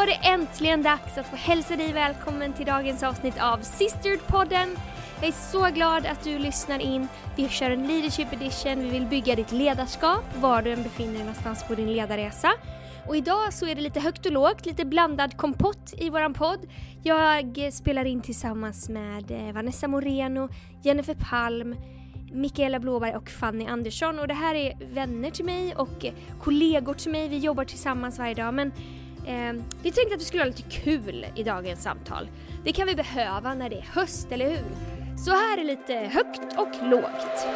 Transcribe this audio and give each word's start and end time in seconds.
var 0.00 0.06
det 0.06 0.28
äntligen 0.28 0.82
dags 0.82 1.18
att 1.18 1.26
få 1.26 1.36
hälsa 1.36 1.76
dig 1.76 1.92
välkommen 1.92 2.52
till 2.52 2.66
dagens 2.66 3.02
avsnitt 3.02 3.34
av 3.42 3.60
Sisterhood-podden. 3.60 4.76
Jag 5.20 5.28
är 5.28 5.32
så 5.32 5.74
glad 5.74 6.06
att 6.06 6.24
du 6.24 6.38
lyssnar 6.38 6.78
in. 6.78 7.08
Vi 7.36 7.48
kör 7.48 7.70
en 7.70 7.86
leadership 7.86 8.32
edition. 8.32 8.82
Vi 8.82 8.90
vill 8.90 9.06
bygga 9.06 9.36
ditt 9.36 9.52
ledarskap 9.52 10.24
var 10.40 10.62
du 10.62 10.72
än 10.72 10.82
befinner 10.82 11.12
dig 11.12 11.20
någonstans 11.20 11.64
på 11.68 11.74
din 11.74 11.92
ledarresa. 11.92 12.52
Och 13.08 13.16
idag 13.16 13.52
så 13.52 13.66
är 13.66 13.74
det 13.74 13.80
lite 13.80 14.00
högt 14.00 14.26
och 14.26 14.32
lågt, 14.32 14.66
lite 14.66 14.84
blandad 14.84 15.36
kompott 15.36 15.94
i 15.98 16.10
våran 16.10 16.34
podd. 16.34 16.60
Jag 17.02 17.72
spelar 17.72 18.04
in 18.04 18.20
tillsammans 18.20 18.88
med 18.88 19.30
eh, 19.30 19.52
Vanessa 19.54 19.88
Moreno, 19.88 20.48
Jennifer 20.82 21.16
Palm, 21.30 21.76
Mikaela 22.32 22.78
Blåberg 22.78 23.16
och 23.16 23.30
Fanny 23.30 23.66
Andersson 23.66 24.18
och 24.18 24.28
det 24.28 24.34
här 24.34 24.54
är 24.54 24.94
vänner 24.94 25.30
till 25.30 25.44
mig 25.44 25.74
och 25.74 26.04
eh, 26.04 26.12
kollegor 26.42 26.94
till 26.94 27.12
mig. 27.12 27.28
Vi 27.28 27.38
jobbar 27.38 27.64
tillsammans 27.64 28.18
varje 28.18 28.34
dag 28.34 28.54
men 28.54 28.72
eh, 29.26 29.52
vi 29.82 29.92
tänkte 29.92 30.14
att 30.14 30.20
vi 30.20 30.24
skulle 30.24 30.42
ha 30.42 30.46
lite 30.46 30.62
kul 30.62 31.26
i 31.34 31.42
dagens 31.42 31.82
samtal. 31.82 32.28
Det 32.64 32.72
kan 32.72 32.86
vi 32.86 32.94
behöva 32.94 33.54
när 33.54 33.70
det 33.70 33.76
är 33.76 33.88
höst, 33.92 34.32
eller 34.32 34.48
hur? 34.48 34.64
Så 35.24 35.30
här 35.30 35.58
är 35.58 35.64
lite 35.64 35.94
högt 35.94 36.58
och 36.58 36.88
lågt. 36.88 37.46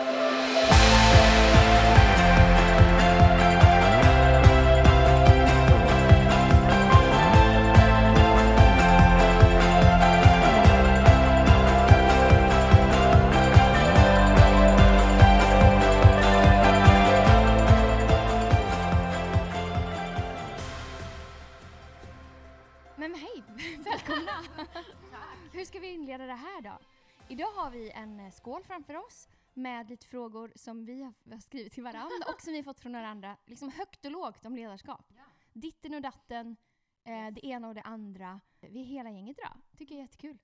Idag 27.35 27.53
har 27.53 27.71
vi 27.71 27.91
en 27.91 28.21
eh, 28.21 28.31
skål 28.33 28.65
framför 28.65 28.95
oss 28.95 29.29
med 29.55 29.89
lite 29.91 30.07
frågor 30.07 30.53
som 30.57 30.85
vi 30.85 31.03
har- 31.03 31.15
vi 31.23 31.33
har 31.33 31.41
skrivit 31.41 31.73
till 31.73 31.83
varandra 31.83 32.33
och 32.35 32.41
som 32.41 32.53
vi 32.53 32.59
har 32.59 32.65
fått 32.65 32.81
från 32.81 32.93
några 32.93 33.09
andra. 33.09 33.37
Liksom 33.47 33.71
högt 33.71 34.05
och 34.05 34.11
lågt 34.11 34.45
om 34.47 34.57
ledarskap. 34.57 35.13
Ditten 35.53 35.95
och 35.95 36.03
datten, 36.03 36.57
eh, 37.05 37.31
det 37.31 37.47
ena 37.47 37.69
och 37.69 37.75
det 37.75 37.83
andra. 37.83 38.41
Vi 38.61 38.81
är 38.81 38.85
hela 38.85 39.11
gänget 39.11 39.39
idag. 39.39 39.61
Tycker 39.77 39.95
jag 39.95 39.99
är 39.99 40.05
jättekul. 40.05 40.39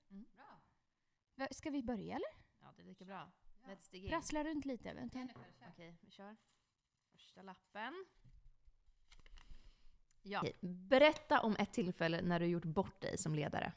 Va- 1.35 1.47
Ska 1.51 1.69
vi 1.69 1.83
börja 1.83 2.15
eller? 2.15 2.27
Ja, 2.61 2.73
det 2.75 2.81
är 2.81 2.85
lika 2.85 3.05
bra. 3.05 3.31
Let's 3.65 3.91
dig 3.91 4.03
in. 4.03 4.09
Prassla 4.09 4.43
runt 4.43 4.65
lite 4.65 4.89
eventuellt. 4.89 5.31
Okej, 5.71 5.97
vi 6.01 6.11
kör. 6.11 6.35
Första 7.11 7.41
lappen. 7.41 8.05
Ja. 10.21 10.43
Berätta 10.61 11.41
om 11.41 11.55
ett 11.59 11.73
tillfälle 11.73 12.21
när 12.21 12.39
du 12.39 12.45
gjort 12.45 12.63
bort 12.65 13.01
dig 13.01 13.17
som 13.17 13.35
ledare. 13.35 13.73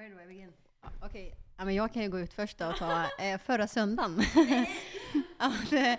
Where 0.00 0.08
do 0.08 0.20
I 0.24 0.26
begin? 0.26 0.52
Okej, 1.02 1.34
ja, 1.56 1.64
men 1.64 1.74
jag 1.74 1.92
kan 1.92 2.02
ju 2.02 2.08
gå 2.08 2.18
ut 2.18 2.32
först 2.32 2.58
då 2.58 2.66
och 2.66 2.76
ta 2.76 3.04
eh, 3.18 3.38
förra 3.38 3.66
söndagen. 3.66 4.22
ja, 5.38 5.52
det, 5.70 5.98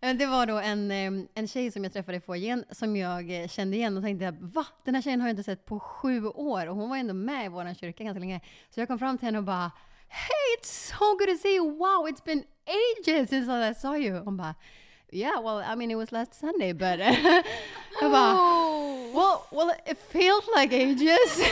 eh, 0.00 0.14
det 0.14 0.26
var 0.26 0.46
då 0.46 0.58
en, 0.58 0.90
eh, 0.90 1.26
en 1.34 1.48
tjej 1.48 1.70
som 1.70 1.84
jag 1.84 1.92
träffade 1.92 2.16
i 2.16 2.20
foajén 2.20 2.64
som 2.70 2.96
jag 2.96 3.42
eh, 3.42 3.48
kände 3.48 3.76
igen 3.76 3.96
och 3.96 4.02
tänkte 4.02 4.36
va? 4.40 4.66
Den 4.84 4.94
här 4.94 5.02
tjejen 5.02 5.20
har 5.20 5.28
jag 5.28 5.32
inte 5.32 5.42
sett 5.42 5.66
på 5.66 5.80
sju 5.80 6.26
år 6.26 6.66
och 6.66 6.76
hon 6.76 6.90
var 6.90 6.96
ändå 6.96 7.14
med 7.14 7.46
i 7.46 7.48
vår 7.48 7.74
kyrka 7.74 8.04
ganska 8.04 8.20
länge. 8.20 8.40
Så 8.70 8.80
jag 8.80 8.88
kom 8.88 8.98
fram 8.98 9.18
till 9.18 9.26
henne 9.26 9.38
och 9.38 9.44
bara 9.44 9.72
Hey, 10.08 10.58
it's 10.58 10.88
so 10.98 11.04
good 11.18 11.28
to 11.28 11.42
see 11.42 11.56
you! 11.56 11.70
Wow, 11.70 12.08
it's 12.08 12.24
been 12.24 12.44
ages 12.66 13.28
since 13.28 13.70
I 13.70 13.74
saw 13.74 13.98
you! 13.98 14.24
Hon 14.24 14.36
bara 14.36 14.54
Yeah, 15.10 15.42
well, 15.42 15.72
I 15.72 15.76
mean 15.76 15.90
it 15.90 15.96
was 15.96 16.12
last 16.12 16.34
Sunday, 16.34 16.72
but... 16.72 16.98
jag 18.00 18.10
bara 18.10 18.34
Well, 19.14 19.42
well, 19.50 19.70
it 19.86 19.98
feels 19.98 20.44
like 20.56 20.72
ages. 20.72 21.42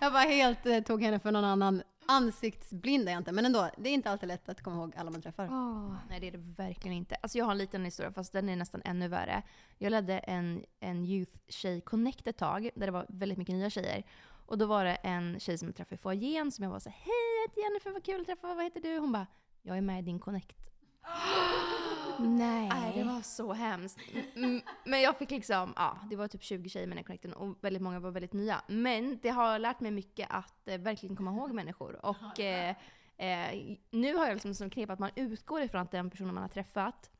Jag 0.00 0.12
bara 0.12 0.22
helt 0.22 0.66
eh, 0.66 0.80
tog 0.80 1.02
henne 1.02 1.18
för 1.18 1.32
någon 1.32 1.44
annan. 1.44 1.82
Ansiktsblind 2.08 3.08
är 3.08 3.12
jag 3.12 3.20
inte, 3.20 3.32
men 3.32 3.46
ändå. 3.46 3.70
Det 3.76 3.88
är 3.88 3.94
inte 3.94 4.10
alltid 4.10 4.28
lätt 4.28 4.48
att 4.48 4.62
komma 4.62 4.76
ihåg 4.76 4.92
alla 4.96 5.10
man 5.10 5.22
träffar. 5.22 5.48
Åh. 5.50 5.94
Nej, 6.08 6.20
det 6.20 6.26
är 6.26 6.32
det 6.32 6.38
verkligen 6.38 6.96
inte. 6.96 7.14
Alltså 7.14 7.38
jag 7.38 7.44
har 7.44 7.52
en 7.52 7.58
liten 7.58 7.84
historia, 7.84 8.12
fast 8.12 8.32
den 8.32 8.48
är 8.48 8.56
nästan 8.56 8.82
ännu 8.84 9.08
värre. 9.08 9.42
Jag 9.78 9.90
ledde 9.90 10.18
en, 10.18 10.64
en 10.80 11.04
Youth 11.04 11.38
Tjej 11.48 11.80
Connect 11.80 12.26
ett 12.26 12.38
tag, 12.38 12.70
där 12.74 12.86
det 12.86 12.92
var 12.92 13.06
väldigt 13.08 13.38
mycket 13.38 13.54
nya 13.54 13.70
tjejer. 13.70 14.02
Och 14.46 14.58
då 14.58 14.66
var 14.66 14.84
det 14.84 14.94
en 14.94 15.40
tjej 15.40 15.58
som 15.58 15.68
jag 15.68 15.76
träffade 15.76 15.94
i 15.94 15.98
foajén 15.98 16.52
som 16.52 16.62
jag 16.62 16.70
var 16.70 16.80
så 16.80 16.88
här, 16.88 16.96
Hej, 16.98 17.36
jag 17.36 17.50
heter 17.50 17.62
Jennifer, 17.62 17.90
vad 17.90 18.04
kul 18.04 18.20
att 18.20 18.26
träffa, 18.26 18.54
vad 18.54 18.64
heter 18.64 18.80
du? 18.80 18.98
Hon 18.98 19.12
bara, 19.12 19.26
jag 19.62 19.76
är 19.76 19.80
med 19.80 19.98
i 19.98 20.02
din 20.02 20.18
Connect. 20.18 20.56
Nej. 22.18 22.68
Nej, 22.68 22.92
det 22.96 23.04
var 23.04 23.20
så 23.22 23.52
hemskt. 23.52 23.98
Mm, 24.34 24.60
Men 24.84 25.00
jag 25.00 25.16
fick 25.18 25.30
liksom, 25.30 25.72
ja, 25.76 25.98
det 26.10 26.16
var 26.16 26.28
typ 26.28 26.42
20 26.42 26.68
tjejer 26.68 26.86
med 26.86 26.96
den 26.96 27.04
connecten 27.04 27.32
och 27.32 27.56
väldigt 27.64 27.82
många 27.82 28.00
var 28.00 28.10
väldigt 28.10 28.32
nya. 28.32 28.62
Men 28.66 29.18
det 29.22 29.28
har 29.28 29.58
lärt 29.58 29.80
mig 29.80 29.90
mycket 29.90 30.26
att 30.30 30.68
eh, 30.68 30.78
verkligen 30.78 31.16
komma 31.16 31.30
ihåg 31.32 31.52
människor. 31.52 32.06
Och 32.06 32.40
eh, 32.40 32.74
eh, 33.16 33.76
nu 33.90 34.14
har 34.14 34.26
jag 34.26 34.34
liksom 34.34 34.54
som 34.54 34.70
knep 34.70 34.90
att 34.90 34.98
man 34.98 35.10
utgår 35.16 35.62
ifrån 35.62 35.80
att 35.80 35.90
den 35.90 36.10
personen 36.10 36.34
man 36.34 36.42
har 36.42 36.48
träffat, 36.48 37.10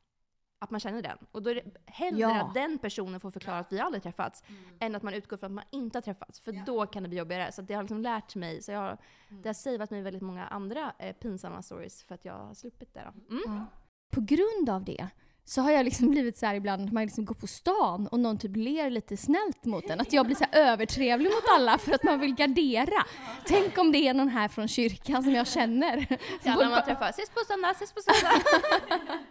att 0.59 0.71
man 0.71 0.79
känner 0.79 1.01
den. 1.01 1.17
Och 1.31 1.43
då 1.43 1.49
är 1.49 1.55
det 1.55 1.63
hellre 1.85 2.19
Ja. 2.21 2.41
att 2.41 2.53
den 2.53 2.77
personen 2.77 3.19
får 3.19 3.31
förklara 3.31 3.59
att 3.59 3.71
vi 3.73 3.79
aldrig 3.79 4.03
träffats, 4.03 4.43
än 4.79 4.95
att 4.95 5.03
man 5.03 5.13
utgår 5.13 5.37
från 5.37 5.47
att 5.47 5.55
man 5.55 5.63
inte 5.71 5.97
har 5.97 6.01
träffats. 6.01 6.39
För 6.39 6.51
då 6.65 6.85
kan 6.85 7.03
det 7.03 7.09
bli 7.09 7.17
jobbigare. 7.17 7.51
Så 7.51 7.61
det 7.61 7.73
har 7.73 7.83
liksom 7.83 8.01
lärt 8.01 8.35
mig, 8.35 8.61
så 8.61 8.71
jag 8.71 8.79
har, 8.79 8.97
det 9.29 9.49
har 9.49 9.53
savat 9.53 9.91
mig 9.91 10.01
väldigt 10.01 10.21
många 10.23 10.47
andra 10.47 10.93
eh, 10.99 11.15
pinsamma 11.15 11.61
stories 11.61 12.03
för 12.03 12.15
att 12.15 12.25
jag 12.25 12.33
har 12.33 12.53
sluppit 12.53 12.93
det. 12.93 13.11
Då. 13.27 13.35
Mm. 13.35 13.65
På 14.09 14.21
grund 14.21 14.69
av 14.69 14.83
det 14.83 15.09
så 15.47 15.61
har 15.61 15.71
jag 15.71 15.85
liksom 15.85 16.09
blivit 16.11 16.37
så 16.37 16.45
här 16.45 16.55
ibland 16.55 16.85
när 16.85 16.91
man 16.91 17.03
liksom 17.03 17.25
går 17.25 17.35
på 17.35 17.47
stan 17.47 18.07
och 18.07 18.19
någon 18.19 18.37
typ 18.37 18.55
ler 18.55 18.89
lite 18.89 19.17
snällt 19.17 19.65
mot 19.65 19.89
en. 19.89 20.01
Att 20.01 20.13
jag 20.13 20.25
blir 20.25 20.35
så 20.35 20.45
här 20.51 20.71
övertrevlig 20.71 21.29
mot 21.29 21.43
alla 21.57 21.77
för 21.77 21.91
att 21.91 22.03
man 22.03 22.19
vill 22.19 22.35
gardera. 22.35 23.05
Tänk 23.45 23.77
om 23.77 23.91
det 23.91 24.07
är 24.07 24.13
någon 24.13 24.29
här 24.29 24.47
från 24.47 24.67
kyrkan 24.67 25.23
som 25.23 25.33
jag 25.33 25.47
känner. 25.47 26.05
Till 26.41 26.51
alla 26.51 26.69
man 26.69 26.83
träffar, 26.83 27.09
ses 27.09 27.29
på 27.29 27.39
söndag, 27.47 27.71
ses 27.71 27.93
på 27.93 27.99
söndag. 28.01 28.41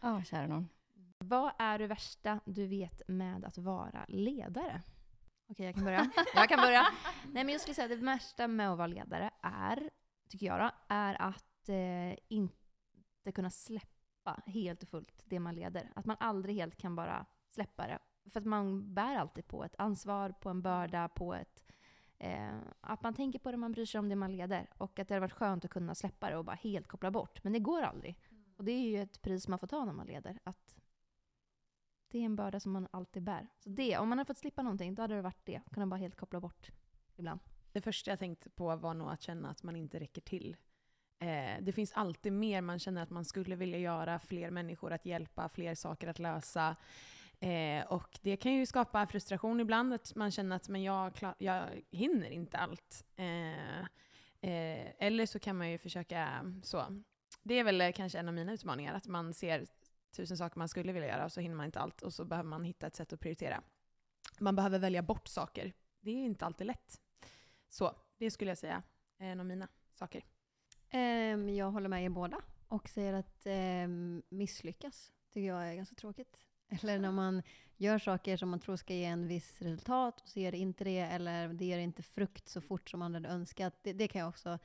Ja, 0.00 0.22
kära 0.24 0.46
någon. 0.46 0.68
Vad 1.18 1.52
är 1.58 1.78
det 1.78 1.86
värsta 1.86 2.40
du 2.44 2.66
vet 2.66 3.02
med 3.08 3.44
att 3.44 3.58
vara 3.58 4.04
ledare? 4.08 4.82
Okej, 5.48 5.66
jag 5.66 5.74
kan 5.74 5.84
börja. 5.84 6.10
Jag 6.34 6.48
kan 6.48 6.60
börja. 6.60 6.86
Nej, 7.32 7.44
men 7.44 7.48
jag 7.48 7.60
skulle 7.60 7.74
säga 7.74 7.84
att 7.84 8.00
det 8.00 8.06
värsta 8.06 8.48
med 8.48 8.70
att 8.70 8.78
vara 8.78 8.86
ledare 8.86 9.30
är, 9.42 9.90
tycker 10.30 10.46
jag 10.46 10.60
då, 10.60 10.70
är 10.88 11.22
att 11.22 11.68
eh, 11.68 12.18
inte 12.28 12.63
kunna 13.32 13.50
släppa 13.50 14.42
helt 14.46 14.82
och 14.82 14.88
fullt 14.88 15.22
det 15.24 15.40
man 15.40 15.54
leder. 15.54 15.92
Att 15.94 16.06
man 16.06 16.16
aldrig 16.20 16.56
helt 16.56 16.76
kan 16.76 16.96
bara 16.96 17.26
släppa 17.48 17.86
det. 17.86 17.98
För 18.30 18.40
att 18.40 18.46
man 18.46 18.94
bär 18.94 19.16
alltid 19.16 19.46
på 19.48 19.64
ett 19.64 19.74
ansvar, 19.78 20.30
på 20.30 20.50
en 20.50 20.62
börda, 20.62 21.08
på 21.08 21.34
ett... 21.34 21.64
Eh, 22.18 22.58
att 22.80 23.02
man 23.02 23.14
tänker 23.14 23.38
på 23.38 23.50
det, 23.50 23.56
man 23.56 23.72
bryr 23.72 23.86
sig 23.86 23.98
om 23.98 24.08
det 24.08 24.16
man 24.16 24.32
leder. 24.32 24.70
Och 24.78 24.98
att 24.98 25.08
det 25.08 25.14
hade 25.14 25.20
varit 25.20 25.32
skönt 25.32 25.64
att 25.64 25.70
kunna 25.70 25.94
släppa 25.94 26.30
det 26.30 26.36
och 26.36 26.44
bara 26.44 26.56
helt 26.56 26.86
koppla 26.86 27.10
bort. 27.10 27.44
Men 27.44 27.52
det 27.52 27.58
går 27.58 27.82
aldrig. 27.82 28.18
Och 28.56 28.64
det 28.64 28.72
är 28.72 28.88
ju 28.88 29.02
ett 29.02 29.22
pris 29.22 29.48
man 29.48 29.58
får 29.58 29.66
ta 29.66 29.84
när 29.84 29.92
man 29.92 30.06
leder. 30.06 30.38
Att 30.44 30.76
det 32.08 32.18
är 32.18 32.24
en 32.24 32.36
börda 32.36 32.60
som 32.60 32.72
man 32.72 32.88
alltid 32.90 33.22
bär. 33.22 33.48
Så 33.58 33.68
det, 33.68 33.98
om 33.98 34.08
man 34.08 34.18
hade 34.18 34.26
fått 34.26 34.38
slippa 34.38 34.62
någonting, 34.62 34.94
då 34.94 35.02
hade 35.02 35.14
det 35.14 35.22
varit 35.22 35.46
det. 35.46 35.62
Kunna 35.72 35.86
bara 35.86 35.96
helt 35.96 36.16
koppla 36.16 36.40
bort 36.40 36.70
ibland. 37.16 37.40
Det 37.72 37.80
första 37.80 38.10
jag 38.10 38.18
tänkte 38.18 38.50
på 38.50 38.76
var 38.76 38.94
nog 38.94 39.08
att 39.08 39.22
känna 39.22 39.50
att 39.50 39.62
man 39.62 39.76
inte 39.76 40.00
räcker 40.00 40.20
till. 40.20 40.56
Eh, 41.18 41.62
det 41.62 41.72
finns 41.72 41.92
alltid 41.92 42.32
mer 42.32 42.60
man 42.60 42.78
känner 42.78 43.02
att 43.02 43.10
man 43.10 43.24
skulle 43.24 43.56
vilja 43.56 43.78
göra, 43.78 44.18
fler 44.18 44.50
människor 44.50 44.92
att 44.92 45.06
hjälpa, 45.06 45.48
fler 45.48 45.74
saker 45.74 46.08
att 46.08 46.18
lösa. 46.18 46.76
Eh, 47.40 47.86
och 47.86 48.18
det 48.22 48.36
kan 48.36 48.52
ju 48.52 48.66
skapa 48.66 49.06
frustration 49.06 49.60
ibland, 49.60 49.94
att 49.94 50.14
man 50.14 50.30
känner 50.30 50.56
att 50.56 50.68
men 50.68 50.82
jag, 50.82 51.14
klar, 51.14 51.34
jag 51.38 51.64
hinner 51.90 52.30
inte 52.30 52.58
allt. 52.58 53.04
Eh, 53.16 53.80
eh, 54.40 54.92
eller 54.98 55.26
så 55.26 55.38
kan 55.38 55.56
man 55.56 55.70
ju 55.70 55.78
försöka 55.78 56.52
så. 56.62 57.02
Det 57.42 57.54
är 57.54 57.64
väl 57.64 57.80
eh, 57.80 57.92
kanske 57.92 58.18
en 58.18 58.28
av 58.28 58.34
mina 58.34 58.52
utmaningar, 58.52 58.94
att 58.94 59.06
man 59.06 59.34
ser 59.34 59.66
tusen 60.16 60.36
saker 60.36 60.58
man 60.58 60.68
skulle 60.68 60.92
vilja 60.92 61.08
göra 61.08 61.24
och 61.24 61.32
så 61.32 61.40
hinner 61.40 61.56
man 61.56 61.66
inte 61.66 61.80
allt 61.80 62.02
och 62.02 62.14
så 62.14 62.24
behöver 62.24 62.48
man 62.48 62.64
hitta 62.64 62.86
ett 62.86 62.96
sätt 62.96 63.12
att 63.12 63.20
prioritera. 63.20 63.62
Man 64.40 64.56
behöver 64.56 64.78
välja 64.78 65.02
bort 65.02 65.28
saker. 65.28 65.72
Det 66.00 66.10
är 66.10 66.24
inte 66.24 66.46
alltid 66.46 66.66
lätt. 66.66 67.00
Så, 67.68 67.96
det 68.18 68.30
skulle 68.30 68.50
jag 68.50 68.58
säga 68.58 68.82
är 69.18 69.26
en 69.26 69.40
av 69.40 69.46
mina 69.46 69.68
saker. 69.94 70.24
Ehm, 70.96 71.48
jag 71.48 71.70
håller 71.70 71.88
med 71.88 72.04
er 72.04 72.08
båda 72.08 72.40
och 72.68 72.88
säger 72.88 73.12
att 73.12 73.46
ehm, 73.46 74.22
misslyckas 74.28 75.12
tycker 75.32 75.48
jag 75.48 75.68
är 75.68 75.74
ganska 75.74 75.94
tråkigt. 75.94 76.36
Eller 76.68 76.98
när 76.98 77.12
man 77.12 77.42
gör 77.76 77.98
saker 77.98 78.36
som 78.36 78.48
man 78.48 78.60
tror 78.60 78.76
ska 78.76 78.94
ge 78.94 79.04
en 79.04 79.28
viss 79.28 79.62
resultat 79.62 80.20
och 80.20 80.28
så 80.28 80.40
ger 80.40 80.52
det 80.52 80.58
inte 80.58 80.84
det, 80.84 80.98
eller 80.98 81.48
det 81.48 81.64
ger 81.64 81.78
inte 81.78 82.02
frukt 82.02 82.48
så 82.48 82.60
fort 82.60 82.90
som 82.90 83.00
man 83.00 83.14
hade 83.14 83.28
önskat. 83.28 83.74
Det, 83.82 83.92
det 83.92 84.08
kan 84.08 84.20
jag 84.20 84.28
också 84.28 84.58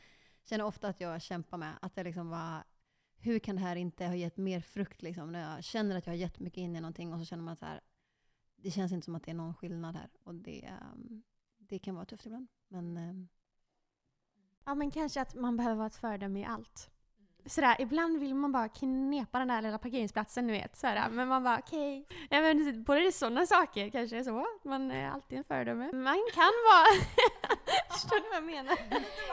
känna 0.44 0.66
ofta 0.66 0.88
att 0.88 1.02
jag 1.02 1.22
kämpar 1.22 1.58
med. 1.58 1.74
Att 1.81 1.96
det 1.96 2.04
liksom 2.04 2.30
var, 2.30 2.64
hur 3.18 3.40
kan 3.40 3.56
det 3.56 3.62
här 3.62 3.75
inte 3.75 4.06
ha 4.06 4.16
gett 4.16 4.38
mer 4.38 4.62
frukt? 4.62 5.02
Liksom? 5.02 5.32
När 5.32 5.56
jag 5.56 5.64
känner 5.64 5.96
att 5.96 6.06
jag 6.06 6.14
har 6.14 6.18
gett 6.18 6.40
mycket 6.40 6.58
in 6.58 6.75
i 6.75 6.82
någonting 6.82 7.14
och 7.14 7.20
så 7.20 7.25
känner 7.25 7.44
man 7.44 7.56
så 7.56 7.66
här, 7.66 7.82
det 8.56 8.72
känns 8.72 8.92
inte 8.92 9.06
som 9.06 9.16
att 9.16 9.24
det 9.24 9.32
är 9.32 9.36
någon 9.36 9.56
skillnad 9.56 9.96
här. 9.96 10.10
Och 10.24 10.36
det, 10.36 10.66
ehm, 10.66 11.24
det 11.58 11.80
kan 11.80 11.96
vara 11.96 12.06
tufft 12.06 12.25
ibland. 12.25 12.48
Men 12.68 13.28
Ja, 14.66 14.76
men 14.76 14.92
kanske 14.92 15.22
att 15.22 15.36
man 15.36 15.58
behöver 15.58 15.76
vara 15.76 15.88
ett 15.88 15.96
föredöme 15.96 16.40
i 16.40 16.46
allt 16.46 16.90
sådär, 17.50 17.75
ibland 17.80 18.19
vill 18.19 18.36
man 18.36 18.51
bara 18.51 18.69
knepa 18.69 19.40
den 19.40 19.48
där 19.48 19.62
lilla 19.62 19.78
parkeringsplatsen, 19.78 20.48
du 20.48 20.54
vet. 20.54 20.78
Sådär. 20.78 21.07
Men 21.12 21.28
man 21.28 21.44
bara 21.44 21.60
okej. 21.60 22.06
Ja, 22.30 22.42
men 22.42 22.84
både 22.84 23.12
sådana 23.12 23.46
saker 23.46 23.90
kanske 23.90 24.18
är 24.18 24.24
så. 24.24 24.46
Man 24.63 24.92
är 24.92 25.10
alltid 25.10 25.38
en 25.38 25.44
föredöme. 25.44 25.92
Man 25.94 26.19
kan 26.34 26.54
vara... 26.69 26.86
Förstår 27.92 28.16
du 28.16 28.30
vad 28.30 28.38
jag 28.38 28.44
menar? 28.44 28.78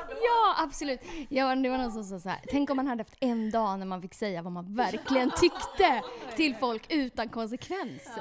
Ja, 0.09 0.55
absolut. 0.59 1.01
Ja, 1.29 1.57
det 1.57 1.69
var 1.69 1.79
någon 1.79 1.93
som 1.93 2.05
sa 2.05 2.21
så 2.21 2.29
här. 2.29 2.41
Tänk 2.49 2.71
om 2.71 2.77
man 2.77 2.87
hade 2.87 3.03
haft 3.03 3.17
en 3.21 3.51
dag 3.51 3.79
när 3.79 3.87
man 3.87 4.03
fick 4.03 4.15
säga 4.15 4.43
vad 4.43 4.53
man 4.53 4.75
verkligen 4.75 5.31
tyckte 5.31 6.03
till 6.37 6.55
folk 6.55 6.93
utan 6.93 7.29
konsekvens. 7.29 8.19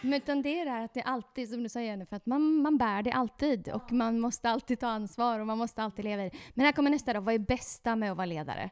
Men 0.00 0.14
utan 0.14 0.42
det 0.42 0.60
är 0.60 0.64
det 0.64 0.70
här 0.70 0.84
att 0.84 0.94
det 0.94 1.00
är 1.00 1.06
alltid, 1.06 1.48
som 1.48 1.62
du 1.62 1.68
sa 1.68 1.80
Jennifer, 1.80 2.16
att 2.16 2.26
man, 2.26 2.62
man 2.62 2.78
bär 2.78 3.02
det 3.02 3.12
alltid 3.12 3.68
och 3.68 3.92
man 3.92 4.20
måste 4.20 4.50
alltid 4.50 4.80
ta 4.80 4.86
ansvar 4.86 5.40
och 5.40 5.46
man 5.46 5.58
måste 5.58 5.82
alltid 5.82 6.04
leva 6.04 6.24
i 6.24 6.30
det. 6.30 6.36
Men 6.54 6.66
här 6.66 6.72
kommer 6.72 6.90
nästa 6.90 7.12
då, 7.12 7.20
vad 7.20 7.34
är 7.34 7.38
bästa 7.38 7.96
med 7.96 8.10
att 8.10 8.16
vara 8.16 8.26
ledare? 8.26 8.70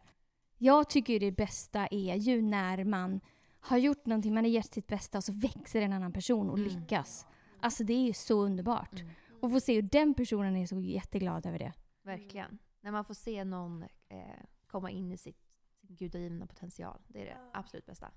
Jag 0.62 0.88
tycker 0.88 1.20
det 1.20 1.32
bästa 1.32 1.86
är 1.90 2.14
ju 2.14 2.42
när 2.42 2.84
man 2.84 3.20
har 3.60 3.78
gjort 3.78 4.06
någonting, 4.06 4.34
man 4.34 4.44
har 4.44 4.50
gett 4.50 4.72
sitt 4.72 4.86
bästa 4.86 5.18
och 5.18 5.24
så 5.24 5.32
växer 5.32 5.82
en 5.82 5.92
annan 5.92 6.12
person 6.12 6.50
och 6.50 6.58
lyckas. 6.58 7.26
Alltså 7.60 7.84
det 7.84 7.92
är 7.92 8.06
ju 8.06 8.12
så 8.12 8.42
underbart. 8.42 9.02
Och 9.40 9.50
få 9.50 9.60
se 9.60 9.74
hur 9.74 9.82
den 9.82 10.14
personen 10.14 10.56
är 10.56 10.66
så 10.66 10.80
jätteglad 10.80 11.46
över 11.46 11.58
det. 11.58 11.72
Verkligen. 12.02 12.58
När 12.80 12.90
man 12.90 13.04
får 13.04 13.14
se 13.14 13.44
någon 13.44 13.82
eh, 14.08 14.18
komma 14.66 14.90
in 14.90 15.12
i 15.12 15.16
sitt, 15.16 15.40
sin 15.80 15.96
gudagivna 15.96 16.46
potential. 16.46 17.00
Det 17.08 17.20
är 17.20 17.24
det 17.24 17.36
absolut 17.52 17.86
bästa. 17.86 18.10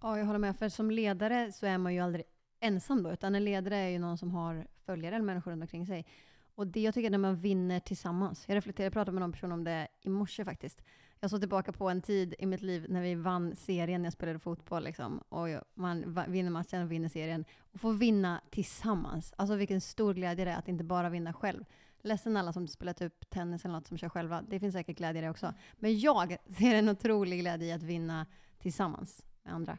Ja, 0.00 0.18
jag 0.18 0.26
håller 0.26 0.38
med. 0.38 0.56
För 0.56 0.68
som 0.68 0.90
ledare 0.90 1.52
så 1.52 1.66
är 1.66 1.78
man 1.78 1.94
ju 1.94 2.00
aldrig 2.00 2.24
ensam 2.60 3.02
då, 3.02 3.12
utan 3.12 3.34
en 3.34 3.44
ledare 3.44 3.76
är 3.76 3.88
ju 3.88 3.98
någon 3.98 4.18
som 4.18 4.30
har 4.30 4.66
följare 4.84 5.14
eller 5.14 5.26
människor 5.26 5.50
runt 5.50 5.62
omkring 5.62 5.86
sig. 5.86 6.06
Och 6.54 6.66
det 6.66 6.80
jag 6.80 6.94
tycker 6.94 7.10
när 7.10 7.18
man 7.18 7.36
vinner 7.36 7.80
tillsammans. 7.80 8.44
Jag 8.48 8.56
reflekterade, 8.56 8.86
jag 8.86 8.92
pratade 8.92 9.12
med 9.12 9.20
någon 9.20 9.32
person 9.32 9.52
om 9.52 9.64
det 9.64 9.88
i 10.02 10.08
morse 10.08 10.44
faktiskt. 10.44 10.82
Jag 11.20 11.30
såg 11.30 11.40
tillbaka 11.40 11.72
på 11.72 11.88
en 11.88 12.02
tid 12.02 12.34
i 12.38 12.46
mitt 12.46 12.62
liv 12.62 12.86
när 12.88 13.02
vi 13.02 13.14
vann 13.14 13.56
serien 13.56 14.02
när 14.02 14.06
jag 14.06 14.12
spelade 14.12 14.38
fotboll. 14.38 14.84
Liksom. 14.84 15.18
Och 15.18 15.48
man 15.74 16.24
vinner 16.28 16.50
matchen 16.50 16.82
och 16.82 16.92
vinner 16.92 17.08
serien. 17.08 17.44
Och 17.72 17.80
få 17.80 17.90
vinna 17.90 18.40
tillsammans. 18.50 19.34
Alltså 19.36 19.56
vilken 19.56 19.80
stor 19.80 20.14
glädje 20.14 20.44
det 20.44 20.50
är 20.50 20.58
att 20.58 20.68
inte 20.68 20.84
bara 20.84 21.08
vinna 21.08 21.32
själv. 21.32 21.64
Ledsen 22.02 22.36
alla 22.36 22.52
som 22.52 22.68
spelar 22.68 22.92
typ 22.92 23.30
tennis 23.30 23.64
eller 23.64 23.74
något 23.74 23.86
som 23.86 23.98
kör 23.98 24.08
själva. 24.08 24.42
Det 24.48 24.60
finns 24.60 24.74
säkert 24.74 24.96
glädje 24.96 25.22
i 25.22 25.24
det 25.24 25.30
också. 25.30 25.54
Men 25.74 26.00
jag 26.00 26.36
ser 26.58 26.74
en 26.74 26.88
otrolig 26.88 27.40
glädje 27.40 27.68
i 27.68 27.72
att 27.72 27.82
vinna 27.82 28.26
tillsammans 28.58 29.24
med 29.42 29.54
andra. 29.54 29.78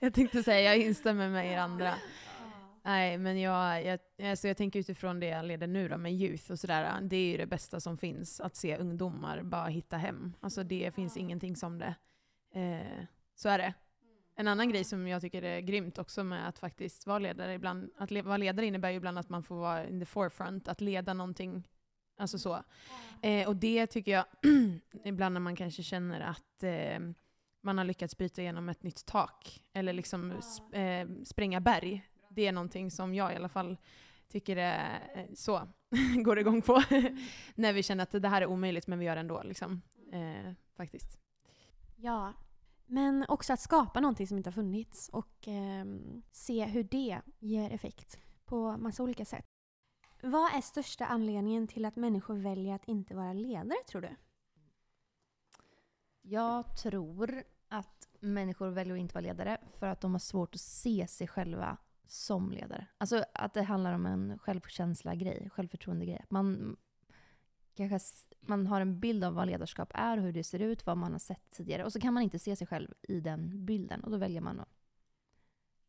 Jag 0.00 0.14
tänkte 0.14 0.42
säga, 0.42 0.60
jag 0.60 0.86
instämmer 0.86 1.28
med 1.28 1.52
er 1.52 1.58
andra. 1.58 1.94
Nej, 2.86 3.18
men 3.18 3.40
jag, 3.40 3.84
jag, 3.84 3.98
alltså 4.30 4.48
jag 4.48 4.56
tänker 4.56 4.80
utifrån 4.80 5.20
det 5.20 5.26
jag 5.26 5.44
leder 5.44 5.66
nu 5.66 5.88
då, 5.88 5.98
med 5.98 6.12
youth 6.12 6.50
och 6.50 6.58
sådär. 6.58 7.00
Det 7.00 7.16
är 7.16 7.30
ju 7.30 7.36
det 7.36 7.46
bästa 7.46 7.80
som 7.80 7.98
finns, 7.98 8.40
att 8.40 8.56
se 8.56 8.76
ungdomar 8.76 9.42
bara 9.42 9.66
hitta 9.66 9.96
hem. 9.96 10.32
Alltså 10.40 10.62
det 10.62 10.94
finns 10.94 11.16
ingenting 11.16 11.56
som 11.56 11.78
det. 11.78 11.94
Eh, 12.54 13.04
så 13.34 13.48
är 13.48 13.58
det. 13.58 13.74
En 14.36 14.48
annan 14.48 14.68
grej 14.70 14.84
som 14.84 15.08
jag 15.08 15.20
tycker 15.20 15.42
är 15.42 15.60
grymt 15.60 15.98
också 15.98 16.24
med 16.24 16.48
att 16.48 16.58
faktiskt 16.58 17.06
vara 17.06 17.18
ledare, 17.18 17.54
ibland, 17.54 17.90
att 17.98 18.10
le, 18.10 18.22
vara 18.22 18.36
ledare 18.36 18.66
innebär 18.66 18.90
ju 18.90 18.96
ibland 18.96 19.18
att 19.18 19.28
man 19.28 19.42
får 19.42 19.56
vara 19.56 19.86
in 19.86 20.00
the 20.00 20.06
forefront, 20.06 20.68
att 20.68 20.80
leda 20.80 21.14
någonting. 21.14 21.68
Alltså 22.16 22.38
så. 22.38 22.62
Eh, 23.22 23.48
och 23.48 23.56
det 23.56 23.86
tycker 23.86 24.12
jag, 24.12 24.24
ibland 25.04 25.32
när 25.32 25.40
man 25.40 25.56
kanske 25.56 25.82
känner 25.82 26.20
att 26.20 26.62
eh, 26.62 27.00
man 27.62 27.78
har 27.78 27.84
lyckats 27.84 28.16
bryta 28.18 28.42
igenom 28.42 28.68
ett 28.68 28.82
nytt 28.82 29.06
tak, 29.06 29.62
eller 29.72 29.92
liksom 29.92 30.32
sp- 30.32 30.74
eh, 31.02 31.24
spränga 31.24 31.60
berg. 31.60 32.02
Det 32.34 32.46
är 32.46 32.52
någonting 32.52 32.90
som 32.90 33.14
jag 33.14 33.32
i 33.32 33.36
alla 33.36 33.48
fall 33.48 33.76
tycker 34.28 34.56
är 34.56 35.10
eh, 35.14 35.34
så, 35.34 35.68
går 36.24 36.38
igång 36.38 36.62
på. 36.62 36.82
när 37.54 37.72
vi 37.72 37.82
känner 37.82 38.02
att 38.02 38.22
det 38.22 38.28
här 38.28 38.42
är 38.42 38.46
omöjligt, 38.46 38.86
men 38.86 38.98
vi 38.98 39.04
gör 39.04 39.14
det 39.14 39.20
ändå. 39.20 39.42
Liksom. 39.42 39.82
Eh, 40.12 40.52
faktiskt. 40.76 41.18
Ja, 41.96 42.32
men 42.86 43.24
också 43.28 43.52
att 43.52 43.60
skapa 43.60 44.00
någonting 44.00 44.26
som 44.26 44.36
inte 44.36 44.50
har 44.50 44.54
funnits 44.54 45.08
och 45.08 45.48
ehm, 45.48 46.22
se 46.30 46.64
hur 46.64 46.84
det 46.84 47.20
ger 47.38 47.70
effekt 47.70 48.18
på 48.44 48.76
massa 48.76 49.02
olika 49.02 49.24
sätt. 49.24 49.46
Vad 50.22 50.54
är 50.54 50.60
största 50.60 51.06
anledningen 51.06 51.66
till 51.66 51.84
att 51.84 51.96
människor 51.96 52.36
väljer 52.36 52.74
att 52.74 52.88
inte 52.88 53.14
vara 53.14 53.32
ledare, 53.32 53.78
tror 53.88 54.02
du? 54.02 54.16
Jag 56.22 56.76
tror 56.76 57.44
att 57.68 58.08
människor 58.20 58.68
väljer 58.68 58.94
att 58.94 59.00
inte 59.00 59.14
vara 59.14 59.22
ledare 59.22 59.58
för 59.78 59.86
att 59.86 60.00
de 60.00 60.12
har 60.12 60.18
svårt 60.18 60.54
att 60.54 60.60
se 60.60 61.06
sig 61.06 61.28
själva 61.28 61.76
som 62.06 62.52
ledare. 62.52 62.86
Alltså 62.98 63.24
att 63.34 63.54
det 63.54 63.62
handlar 63.62 63.92
om 63.92 64.06
en 64.06 64.38
självkänsla-grej, 64.38 65.50
självförtroende-grej. 65.50 66.24
Man, 66.30 66.76
kanske, 67.74 67.98
man 68.40 68.66
har 68.66 68.80
en 68.80 69.00
bild 69.00 69.24
av 69.24 69.34
vad 69.34 69.46
ledarskap 69.46 69.90
är, 69.94 70.18
hur 70.18 70.32
det 70.32 70.44
ser 70.44 70.58
ut, 70.58 70.86
vad 70.86 70.96
man 70.96 71.12
har 71.12 71.18
sett 71.18 71.50
tidigare. 71.50 71.84
Och 71.84 71.92
så 71.92 72.00
kan 72.00 72.14
man 72.14 72.22
inte 72.22 72.38
se 72.38 72.56
sig 72.56 72.66
själv 72.66 72.94
i 73.02 73.20
den 73.20 73.64
bilden. 73.64 74.04
Och 74.04 74.10
då 74.10 74.16
väljer 74.16 74.40
man 74.40 74.60
att 74.60 74.68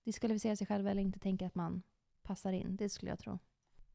diskvalificera 0.04 0.56
sig 0.56 0.68
själv 0.68 0.88
eller 0.88 1.02
inte 1.02 1.20
tänka 1.20 1.48
att 1.48 1.56
man 1.56 1.84
passar 2.24 2.54
in. 2.54 2.76
Det 2.76 2.90
skulle 2.90 3.12
jag 3.12 3.20
tro. 3.20 3.40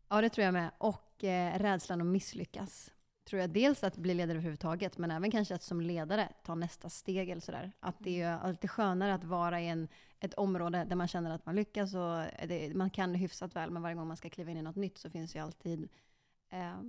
Ja, 0.08 0.20
det 0.20 0.28
tror 0.28 0.44
jag 0.44 0.52
med. 0.52 0.70
Och 0.78 1.24
eh, 1.24 1.58
rädslan 1.58 2.00
att 2.00 2.06
misslyckas. 2.06 2.92
Tror 3.24 3.40
jag 3.40 3.50
dels 3.50 3.84
att 3.84 3.96
bli 3.96 4.14
ledare 4.14 4.36
överhuvudtaget, 4.36 4.98
men 4.98 5.10
även 5.10 5.30
kanske 5.30 5.54
att 5.54 5.62
som 5.62 5.80
ledare 5.80 6.32
ta 6.44 6.54
nästa 6.54 6.88
steg 6.88 7.30
eller 7.30 7.40
sådär. 7.40 7.72
Att 7.80 7.96
det 7.98 8.20
är 8.20 8.38
alltid 8.38 8.70
skönare 8.70 9.14
att 9.14 9.24
vara 9.24 9.60
i 9.60 9.68
en, 9.68 9.88
ett 10.20 10.34
område 10.34 10.84
där 10.84 10.96
man 10.96 11.08
känner 11.08 11.30
att 11.30 11.46
man 11.46 11.54
lyckas 11.54 11.94
och 11.94 12.48
det, 12.48 12.76
man 12.76 12.90
kan 12.90 13.14
hyfsat 13.14 13.56
väl, 13.56 13.70
men 13.70 13.82
varje 13.82 13.94
gång 13.94 14.08
man 14.08 14.16
ska 14.16 14.30
kliva 14.30 14.50
in 14.50 14.56
i 14.56 14.62
något 14.62 14.76
nytt 14.76 14.98
så 14.98 15.10
finns 15.10 15.36
ju 15.36 15.38
alltid 15.38 15.88
eh, 16.50 16.80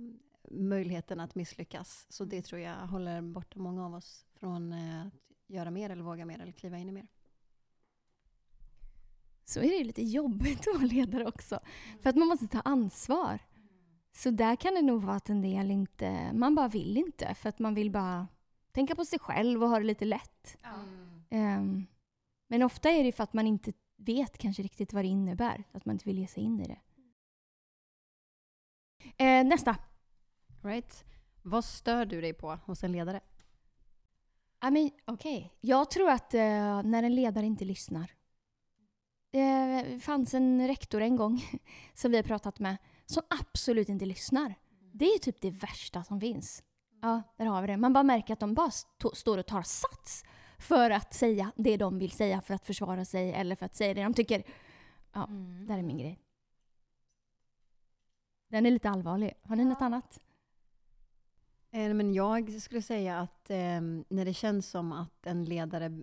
möjligheten 0.50 1.20
att 1.20 1.34
misslyckas. 1.34 2.06
Så 2.08 2.24
det 2.24 2.42
tror 2.42 2.60
jag 2.60 2.86
håller 2.86 3.20
borta 3.22 3.58
många 3.58 3.86
av 3.86 3.94
oss 3.94 4.26
från 4.34 4.72
eh, 4.72 5.06
att 5.06 5.54
göra 5.54 5.70
mer 5.70 5.90
eller 5.90 6.02
våga 6.02 6.24
mer 6.24 6.40
eller 6.40 6.52
kliva 6.52 6.78
in 6.78 6.88
i 6.88 6.92
mer. 6.92 7.06
Så 9.44 9.60
är 9.60 9.68
det 9.68 9.76
ju 9.76 9.84
lite 9.84 10.02
jobbigt 10.02 10.60
att 10.60 10.74
vara 10.74 10.86
ledare 10.86 11.26
också. 11.26 11.60
För 12.02 12.10
att 12.10 12.16
man 12.16 12.28
måste 12.28 12.46
ta 12.46 12.60
ansvar. 12.60 13.38
Så 14.12 14.30
där 14.30 14.56
kan 14.56 14.74
det 14.74 14.82
nog 14.82 15.02
vara 15.02 15.16
att 15.16 15.28
en 15.28 15.42
del 15.42 15.70
inte, 15.70 16.32
man 16.32 16.54
bara 16.54 16.68
vill 16.68 16.96
inte. 16.96 17.34
För 17.34 17.48
att 17.48 17.58
man 17.58 17.74
vill 17.74 17.90
bara 17.90 18.28
tänka 18.72 18.94
på 18.94 19.04
sig 19.04 19.18
själv 19.18 19.62
och 19.62 19.68
ha 19.68 19.78
det 19.78 19.84
lite 19.84 20.04
lätt. 20.04 20.56
Ehm, 21.30 21.86
men 22.48 22.62
ofta 22.62 22.90
är 22.90 23.04
det 23.04 23.12
för 23.12 23.24
att 23.24 23.32
man 23.32 23.46
inte 23.46 23.72
vet 23.96 24.38
kanske 24.38 24.62
riktigt 24.62 24.92
vad 24.92 25.04
det 25.04 25.08
innebär. 25.08 25.64
Att 25.72 25.84
man 25.84 25.94
inte 25.94 26.04
vill 26.04 26.18
ge 26.18 26.26
sig 26.26 26.42
in 26.42 26.60
i 26.60 26.66
det. 26.66 26.78
Eh, 29.24 29.44
nästa. 29.44 29.76
Right? 30.62 31.04
Vad 31.42 31.64
stör 31.64 32.06
du 32.06 32.20
dig 32.20 32.32
på 32.32 32.58
hos 32.64 32.84
en 32.84 32.92
ledare? 32.92 33.20
Ja, 34.60 34.70
men 34.70 34.90
okej. 35.04 35.52
Jag 35.60 35.90
tror 35.90 36.10
att 36.10 36.34
eh, 36.34 36.82
när 36.82 37.02
en 37.02 37.14
ledare 37.14 37.46
inte 37.46 37.64
lyssnar. 37.64 38.12
Det 39.30 40.02
fanns 40.02 40.34
en 40.34 40.66
rektor 40.66 41.00
en 41.00 41.16
gång 41.16 41.42
som 41.94 42.10
vi 42.10 42.16
har 42.16 42.24
pratat 42.24 42.58
med 42.58 42.76
som 43.12 43.22
absolut 43.40 43.88
inte 43.88 44.06
lyssnar. 44.06 44.54
Det 44.92 45.04
är 45.04 45.18
typ 45.18 45.40
det 45.40 45.50
värsta 45.50 46.04
som 46.04 46.20
finns. 46.20 46.62
Ja, 47.02 47.22
där 47.36 47.46
har 47.46 47.60
vi 47.60 47.66
det. 47.66 47.76
Man 47.76 47.92
bara 47.92 48.02
märker 48.04 48.32
att 48.32 48.40
de 48.40 48.54
bara 48.54 48.68
st- 48.68 49.08
står 49.14 49.38
och 49.38 49.46
tar 49.46 49.62
sats 49.62 50.24
för 50.58 50.90
att 50.90 51.14
säga 51.14 51.52
det 51.56 51.76
de 51.76 51.98
vill 51.98 52.10
säga 52.10 52.40
för 52.40 52.54
att 52.54 52.66
försvara 52.66 53.04
sig 53.04 53.32
eller 53.32 53.56
för 53.56 53.66
att 53.66 53.74
säga 53.74 53.94
det 53.94 54.02
de 54.02 54.14
tycker. 54.14 54.42
Ja, 55.12 55.26
där 55.68 55.78
är 55.78 55.82
min 55.82 55.98
grej. 55.98 56.18
Den 58.48 58.66
är 58.66 58.70
lite 58.70 58.90
allvarlig. 58.90 59.32
Har 59.42 59.56
ni 59.56 59.64
något 59.64 59.82
annat? 59.82 60.20
Eh, 61.70 61.94
Men 61.94 62.14
jag 62.14 62.62
skulle 62.62 62.82
säga 62.82 63.20
att 63.20 63.50
eh, 63.50 63.80
när 64.08 64.24
det 64.24 64.34
känns 64.34 64.70
som 64.70 64.92
att 64.92 65.26
en 65.26 65.44
ledare 65.44 66.02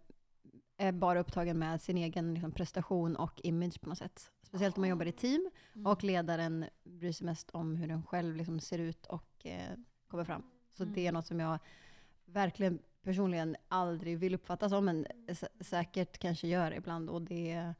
är 0.77 0.91
bara 0.91 1.19
upptagen 1.19 1.59
med 1.59 1.81
sin 1.81 1.97
egen 1.97 2.33
liksom, 2.33 2.51
prestation 2.51 3.15
och 3.15 3.39
image 3.43 3.81
på 3.81 3.89
något 3.89 3.97
sätt. 3.97 4.31
Speciellt 4.49 4.77
om 4.77 4.81
man 4.81 4.89
jobbar 4.89 5.05
i 5.05 5.11
team 5.11 5.49
och 5.85 6.03
ledaren 6.03 6.65
bryr 6.83 7.11
sig 7.11 7.25
mest 7.25 7.49
om 7.49 7.75
hur 7.75 7.87
den 7.87 8.03
själv 8.03 8.35
liksom, 8.35 8.59
ser 8.59 8.79
ut 8.79 9.05
och 9.05 9.45
eh, 9.45 9.77
kommer 10.07 10.23
fram. 10.23 10.43
Så 10.69 10.85
det 10.85 11.07
är 11.07 11.11
något 11.11 11.27
som 11.27 11.39
jag 11.39 11.59
verkligen 12.25 12.79
personligen 13.03 13.55
aldrig 13.67 14.17
vill 14.19 14.35
uppfattas 14.35 14.71
som, 14.71 14.85
men 14.85 15.05
sä- 15.27 15.63
säkert 15.63 16.17
kanske 16.17 16.47
gör 16.47 16.71
ibland. 16.71 17.09
Och 17.09 17.21
det 17.21 17.73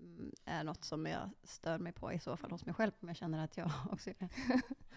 mm, 0.00 0.32
är 0.44 0.64
något 0.64 0.84
som 0.84 1.06
jag 1.06 1.30
stör 1.42 1.78
mig 1.78 1.92
på 1.92 2.12
i 2.12 2.18
så 2.18 2.36
fall 2.36 2.50
hos 2.50 2.66
mig 2.66 2.74
själv, 2.74 2.92
om 3.00 3.08
jag 3.08 3.16
känner 3.16 3.44
att 3.44 3.56
jag 3.56 3.70
också 3.90 4.10
är 4.10 4.14
det. 4.18 4.28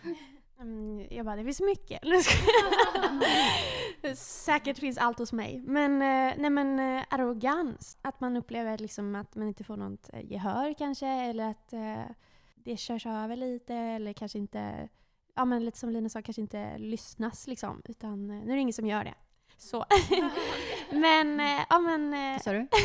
Mm, 0.61 1.07
Jag 1.09 1.25
bara, 1.25 1.35
det 1.35 1.43
finns 1.43 1.61
mycket. 1.61 1.99
Säkert 4.17 4.79
finns 4.79 4.97
allt 4.97 5.19
hos 5.19 5.33
mig. 5.33 5.61
Men, 5.65 5.91
eh, 6.01 6.33
nej 6.37 6.49
men 6.49 6.79
eh, 6.79 7.03
arrogans. 7.09 7.97
Att 8.01 8.19
man 8.19 8.37
upplever 8.37 8.77
liksom 8.77 9.15
att 9.15 9.35
man 9.35 9.47
inte 9.47 9.63
får 9.63 9.77
något 9.77 10.09
eh, 10.13 10.31
gehör 10.31 10.73
kanske. 10.77 11.07
Eller 11.07 11.49
att 11.49 11.73
det 12.55 12.77
körs 12.77 13.05
över 13.05 13.35
lite. 13.35 13.73
Eller 13.75 14.13
kanske 14.13 14.37
inte, 14.37 14.89
ja 15.35 15.45
men 15.45 15.65
lite 15.65 15.77
som 15.77 15.89
Lina 15.89 16.09
sa, 16.09 16.21
kanske 16.21 16.41
inte 16.41 16.77
lyssnas 16.77 17.47
liksom. 17.47 17.81
Utan 17.85 18.27
nu 18.27 18.51
är 18.51 18.55
det 18.55 18.61
ingen 18.61 18.73
som 18.73 18.87
gör 18.87 19.03
det. 19.03 19.13
Så. 19.57 19.85
men, 20.91 21.39
ja 21.69 21.79
men... 21.79 22.11
Vad 22.11 22.41
sa 22.41 22.53
du? 22.53 22.67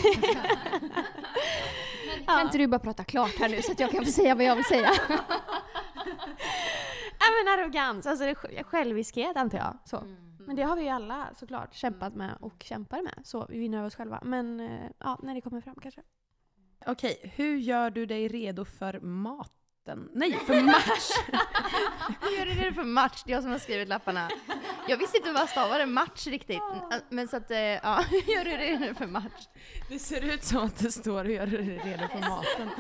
Kan 2.27 2.41
inte 2.41 2.59
du 2.59 2.67
bara 2.67 2.79
prata 2.79 3.05
klart 3.05 3.39
här 3.39 3.49
nu 3.49 3.63
så 3.63 3.73
att 3.73 3.81
jag 3.81 3.91
kan 3.91 4.05
få 4.05 4.11
säga 4.13 4.35
vad 4.35 4.45
jag 4.45 4.57
vill 4.57 4.65
säga? 4.65 4.91
Men 7.21 7.59
arrogans, 7.59 8.07
alltså 8.07 8.25
det 8.25 8.65
själviskhet 8.65 9.37
antar 9.37 9.59
jag. 9.59 9.79
Så. 9.85 10.05
Men 10.39 10.57
det 10.57 10.63
har 10.63 10.77
vi 10.77 10.83
ju 10.83 10.89
alla 10.89 11.29
såklart 11.35 11.75
kämpat 11.75 12.15
med 12.15 12.37
och 12.41 12.63
kämpar 12.63 13.03
med. 13.03 13.21
Så 13.25 13.47
vi 13.49 13.59
vinner 13.59 13.79
över 13.79 13.87
oss 13.87 13.95
själva. 13.95 14.21
Men 14.23 14.61
eh, 14.61 14.91
ja, 14.99 15.19
när 15.23 15.35
det 15.35 15.41
kommer 15.41 15.61
fram 15.61 15.77
kanske. 15.83 16.03
Okej, 16.87 17.33
hur 17.37 17.57
gör 17.57 17.91
du 17.91 18.07
dig 18.07 18.29
redo 18.29 18.65
för 18.65 19.01
maten? 19.01 20.09
Nej, 20.13 20.33
för 20.47 20.63
match! 20.63 21.11
Hur 22.21 22.39
gör 22.39 22.47
du 22.47 22.55
det 22.55 22.75
för 22.75 22.85
match? 22.85 23.23
Det 23.27 23.33
är 23.33 23.35
jag 23.35 23.43
som 23.43 23.53
har 23.53 23.59
skrivit 23.59 23.89
lapparna. 23.89 24.29
Jag 24.89 24.97
visste 24.97 25.17
inte 25.17 25.33
vad 25.33 25.49
stavade 25.49 25.87
match 25.87 26.27
riktigt. 26.27 26.63
Men 27.09 27.29
så 27.29 27.37
att, 27.37 27.51
eh, 27.51 27.59
ja, 27.59 28.05
hur 28.11 28.35
gör 28.35 28.45
du 28.45 28.87
det 28.87 28.95
för 28.95 29.07
match? 29.07 29.49
Det 29.89 29.99
ser 29.99 30.35
ut 30.35 30.45
som 30.45 30.59
att 30.59 30.79
det 30.79 30.93
står 30.93 31.25
hur 31.25 31.35
gör 31.35 31.47
du 31.47 31.57
dig 31.57 31.79
redo 31.85 32.09
för 32.09 32.29
maten. 32.29 32.71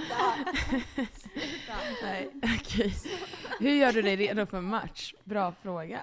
Nej, 2.03 2.31
okej. 2.61 2.95
Hur 3.61 3.71
gör 3.71 3.93
du 3.93 4.03
dig 4.03 4.17
redo 4.17 4.47
för 4.47 4.61
match? 4.61 5.15
Bra 5.25 5.53
fråga. 5.53 6.01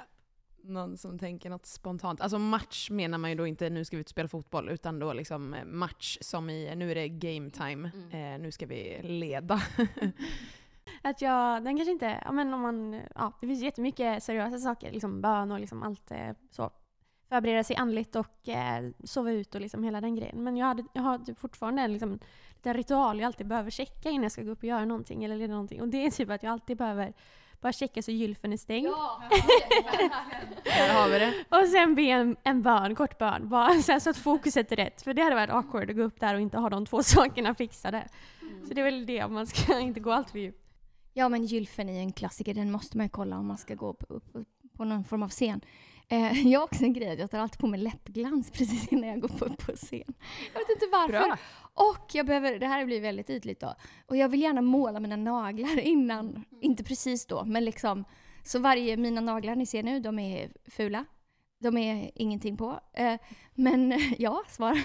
Någon 0.63 0.97
som 0.97 1.19
tänker 1.19 1.49
något 1.49 1.65
spontant. 1.65 2.21
Alltså 2.21 2.39
match 2.39 2.89
menar 2.89 3.17
man 3.17 3.29
ju 3.29 3.35
då 3.35 3.47
inte 3.47 3.69
nu 3.69 3.85
ska 3.85 3.97
vi 3.97 4.01
ut 4.01 4.07
och 4.07 4.11
spela 4.11 4.27
fotboll, 4.27 4.69
utan 4.69 4.99
då 4.99 5.13
liksom 5.13 5.53
eh, 5.53 5.65
match 5.65 6.17
som 6.21 6.49
i 6.49 6.75
nu 6.75 6.91
är 6.91 6.95
det 6.95 7.09
game 7.09 7.49
time, 7.49 7.91
eh, 8.11 8.39
nu 8.39 8.51
ska 8.51 8.65
vi 8.65 9.01
leda. 9.03 9.61
Att 11.01 11.21
jag, 11.21 11.63
den 11.63 11.77
kanske 11.77 11.91
inte, 11.91 12.21
ja 12.25 12.31
men 12.31 12.53
om 12.53 12.61
man, 12.61 13.01
ja 13.15 13.31
det 13.41 13.47
finns 13.47 13.63
jättemycket 13.63 14.23
seriösa 14.23 14.57
saker, 14.57 14.91
liksom 14.91 15.21
bön 15.21 15.51
och 15.51 15.59
liksom 15.59 15.83
allt 15.83 16.11
eh, 16.11 16.31
så. 16.51 16.71
Förbereda 17.29 17.63
sig 17.63 17.75
andligt 17.75 18.15
och 18.15 18.49
eh, 18.49 18.89
sova 19.03 19.31
ut 19.31 19.55
och 19.55 19.61
liksom 19.61 19.83
hela 19.83 20.01
den 20.01 20.15
grejen. 20.15 20.43
Men 20.43 20.57
jag, 20.57 20.65
hade, 20.65 20.85
jag 20.93 21.01
har 21.01 21.17
typ 21.17 21.39
fortfarande 21.39 21.81
en 21.81 21.91
liksom, 21.91 22.19
liten 22.55 22.73
ritual 22.73 23.19
jag 23.19 23.27
alltid 23.27 23.47
behöver 23.47 23.69
checka 23.69 24.09
innan 24.09 24.23
jag 24.23 24.31
ska 24.31 24.43
gå 24.43 24.51
upp 24.51 24.57
och 24.57 24.63
göra 24.63 24.85
någonting 24.85 25.23
eller 25.23 25.35
leda 25.35 25.53
någonting. 25.53 25.81
Och 25.81 25.87
det 25.87 26.05
är 26.05 26.11
typ 26.11 26.29
att 26.29 26.43
jag 26.43 26.51
alltid 26.51 26.77
behöver 26.77 27.13
bara 27.61 27.73
checka 27.73 28.01
så 28.01 28.11
gylfen 28.11 28.53
är 28.53 28.57
stängd. 28.57 28.87
Där 30.63 30.93
har 30.93 31.09
vi 31.09 31.19
det. 31.19 31.33
Och 31.49 31.67
sen 31.67 31.95
be 31.95 32.01
en, 32.01 32.35
en 32.43 32.61
bön, 32.61 32.95
kort 32.95 33.17
bön, 33.17 33.49
bara 33.49 33.73
så, 33.81 33.91
här, 33.91 33.99
så 33.99 34.09
att 34.09 34.17
fokuset 34.17 34.71
är 34.71 34.75
rätt. 34.75 35.01
För 35.01 35.13
det 35.13 35.21
hade 35.21 35.35
varit 35.35 35.49
awkward 35.49 35.89
att 35.89 35.95
gå 35.95 36.03
upp 36.03 36.19
där 36.19 36.35
och 36.35 36.41
inte 36.41 36.57
ha 36.57 36.69
de 36.69 36.85
två 36.85 37.03
sakerna 37.03 37.55
fixade. 37.55 38.07
Så 38.67 38.73
det 38.73 38.81
är 38.81 38.85
väl 38.85 39.05
det, 39.05 39.27
man 39.27 39.47
ska 39.47 39.79
inte 39.79 39.99
gå 39.99 40.11
allt 40.11 40.29
för 40.29 40.39
djupt. 40.39 40.63
Ja 41.13 41.29
men 41.29 41.45
gylfen 41.45 41.89
är 41.89 41.93
ju 41.93 41.99
en 41.99 42.11
klassiker, 42.11 42.53
den 42.53 42.71
måste 42.71 42.97
man 42.97 43.05
ju 43.05 43.09
kolla 43.09 43.37
om 43.37 43.47
man 43.47 43.57
ska 43.57 43.75
gå 43.75 43.93
på, 43.93 44.19
på, 44.19 44.43
på 44.77 44.83
någon 44.83 45.03
form 45.03 45.23
av 45.23 45.29
scen. 45.29 45.61
Eh, 46.09 46.47
jag 46.47 46.59
har 46.59 46.65
också 46.65 46.83
en 46.83 46.93
grej 46.93 47.19
jag 47.19 47.31
tar 47.31 47.39
alltid 47.39 47.59
på 47.59 47.67
mig 47.67 47.79
läppglans 47.79 48.51
precis 48.53 48.87
innan 48.87 49.09
jag 49.09 49.21
går 49.21 49.27
på, 49.27 49.49
på 49.49 49.71
scen. 49.71 50.13
Jag 50.53 50.59
vet 50.59 50.69
inte 50.69 50.87
varför. 50.91 51.27
Bra. 51.27 51.37
Och 51.73 52.05
jag 52.13 52.25
behöver, 52.25 52.59
det 52.59 52.67
här 52.67 52.85
blir 52.85 53.01
väldigt 53.01 53.29
ytligt 53.29 53.59
då. 53.59 53.75
Och 54.05 54.17
jag 54.17 54.29
vill 54.29 54.41
gärna 54.41 54.61
måla 54.61 54.99
mina 54.99 55.15
naglar 55.15 55.79
innan, 55.79 56.45
inte 56.61 56.83
precis 56.83 57.25
då, 57.25 57.45
men 57.45 57.65
liksom. 57.65 58.05
Så 58.43 58.59
varje, 58.59 58.97
mina 58.97 59.21
naglar 59.21 59.55
ni 59.55 59.65
ser 59.65 59.83
nu, 59.83 59.99
de 59.99 60.19
är 60.19 60.51
fula. 60.65 61.05
De 61.59 61.77
är 61.77 62.11
ingenting 62.15 62.57
på. 62.57 62.79
Eh, 62.93 63.19
men 63.53 63.99
ja, 64.17 64.43
svar. 64.47 64.81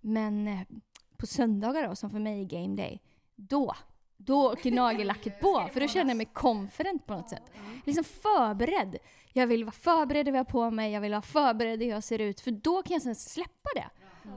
Men 0.00 0.48
eh, 0.48 0.60
på 1.16 1.26
söndagar 1.26 1.88
då, 1.88 1.96
som 1.96 2.10
för 2.10 2.18
mig 2.18 2.40
är 2.40 2.44
game 2.44 2.76
day, 2.76 3.02
då 3.36 3.74
då 4.16 4.52
åker 4.52 4.70
nagellacket 4.70 5.40
på, 5.40 5.68
för 5.72 5.80
då 5.80 5.88
känner 5.88 6.10
jag 6.10 6.16
mig 6.16 6.30
confident 6.32 7.06
på 7.06 7.14
något 7.14 7.30
sätt. 7.30 7.42
Liksom 7.84 8.04
förberedd. 8.04 8.96
Jag 9.36 9.46
vill 9.46 9.64
vara 9.64 9.72
förberedd 9.72 10.28
i 10.28 10.30
vad 10.30 10.38
jag 10.38 10.44
har 10.44 10.50
på 10.50 10.70
mig, 10.70 10.92
jag 10.92 11.00
vill 11.00 11.12
vara 11.12 11.22
förberedd 11.22 11.82
i 11.82 11.84
hur 11.84 11.92
jag 11.92 12.04
ser 12.04 12.18
ut, 12.18 12.40
för 12.40 12.50
då 12.50 12.82
kan 12.82 12.94
jag 12.94 13.02
sen 13.02 13.14
släppa 13.14 13.68
det. 13.74 13.88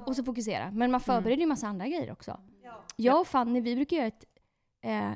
Och 0.06 0.16
så 0.16 0.24
fokusera. 0.24 0.72
Men 0.72 0.92
man 0.92 1.02
förbereder 1.02 1.42
ju 1.42 1.48
massa 1.48 1.68
andra 1.68 1.88
grejer 1.88 2.12
också. 2.12 2.40
Jag 2.96 3.22
och 3.22 3.28
Fanny, 3.28 3.62
vi 3.62 3.76
brukar 3.76 3.98
göra 3.98 4.08
ett 4.08 4.26
eh, 4.82 5.12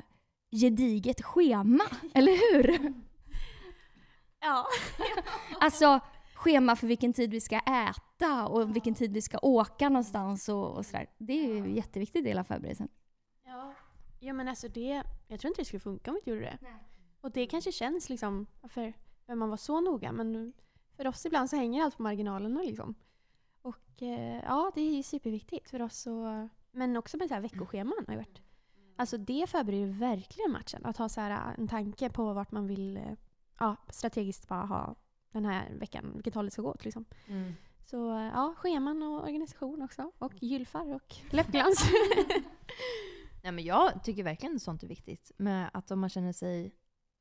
gediget 0.50 1.22
schema, 1.22 1.84
eller 2.14 2.32
hur? 2.32 2.94
Ja. 4.40 4.66
Alltså, 5.60 6.00
schema 6.34 6.76
för 6.76 6.86
vilken 6.86 7.12
tid 7.12 7.30
vi 7.30 7.40
ska 7.40 7.58
äta 7.58 8.48
och 8.48 8.76
vilken 8.76 8.94
tid 8.94 9.12
vi 9.12 9.22
ska 9.22 9.38
åka 9.42 9.88
någonstans 9.88 10.48
och, 10.48 10.76
och 10.76 10.86
sådär. 10.86 11.06
Det 11.18 11.32
är 11.32 11.48
ju 11.48 11.58
en 11.58 11.74
jätteviktig 11.74 12.24
del 12.24 12.38
av 12.38 12.44
förberedelsen. 12.44 12.88
Ja. 13.44 13.74
ja 14.20 14.32
men 14.32 14.48
alltså 14.48 14.68
det, 14.68 15.02
jag 15.26 15.40
tror 15.40 15.48
inte 15.50 15.60
det 15.60 15.64
skulle 15.64 15.80
funka 15.80 16.10
om 16.10 16.14
vi 16.14 16.18
inte 16.18 16.30
gjorde 16.30 16.42
det. 16.42 16.58
Och 17.20 17.30
det 17.30 17.46
kanske 17.46 17.72
känns 17.72 18.08
liksom, 18.08 18.46
för 18.68 18.92
behöver 19.26 19.38
man 19.38 19.48
vara 19.48 19.56
så 19.56 19.80
noga? 19.80 20.12
Men 20.12 20.52
för 20.96 21.06
oss 21.06 21.26
ibland 21.26 21.50
så 21.50 21.56
hänger 21.56 21.82
allt 21.82 21.96
på 21.96 22.02
marginalerna 22.02 22.62
liksom. 22.62 22.94
Och 23.62 24.02
eh, 24.02 24.42
ja, 24.44 24.72
det 24.74 24.80
är 24.80 24.94
ju 24.94 25.02
superviktigt 25.02 25.70
för 25.70 25.82
oss. 25.82 26.06
Och, 26.06 26.48
men 26.72 26.96
också 26.96 27.16
med 27.16 27.28
så 27.28 27.34
här 27.34 27.40
veckoscheman 27.40 28.04
har 28.06 28.14
ju 28.14 28.18
varit. 28.18 28.42
Alltså 28.96 29.18
det 29.18 29.50
förbereder 29.50 29.92
verkligen 29.92 30.52
matchen. 30.52 30.84
Att 30.84 30.96
ha 30.96 31.08
så 31.08 31.20
här 31.20 31.54
en 31.58 31.68
tanke 31.68 32.10
på 32.10 32.32
vart 32.32 32.52
man 32.52 32.66
vill 32.66 32.96
eh, 32.96 33.12
ja, 33.58 33.76
strategiskt 33.88 34.48
bara 34.48 34.66
ha 34.66 34.94
den 35.32 35.44
här 35.44 35.74
veckan, 35.74 36.12
vilket 36.14 36.34
håll 36.34 36.44
det 36.44 36.50
ska 36.50 36.62
gå 36.62 36.70
åt 36.70 36.84
liksom. 36.84 37.04
Så 37.84 38.16
eh, 38.16 38.24
ja, 38.34 38.54
scheman 38.56 39.02
och 39.02 39.22
organisation 39.22 39.82
också. 39.82 40.12
Och 40.18 40.42
gylfar 40.42 40.94
och 40.94 41.14
läppglans. 41.30 41.84
Nej, 43.42 43.52
men 43.52 43.64
jag 43.64 44.04
tycker 44.04 44.24
verkligen 44.24 44.60
sånt 44.60 44.82
är 44.82 44.86
viktigt. 44.86 45.32
Med 45.36 45.70
att 45.72 45.90
om 45.90 46.00
man 46.00 46.10
känner 46.10 46.32
sig 46.32 46.74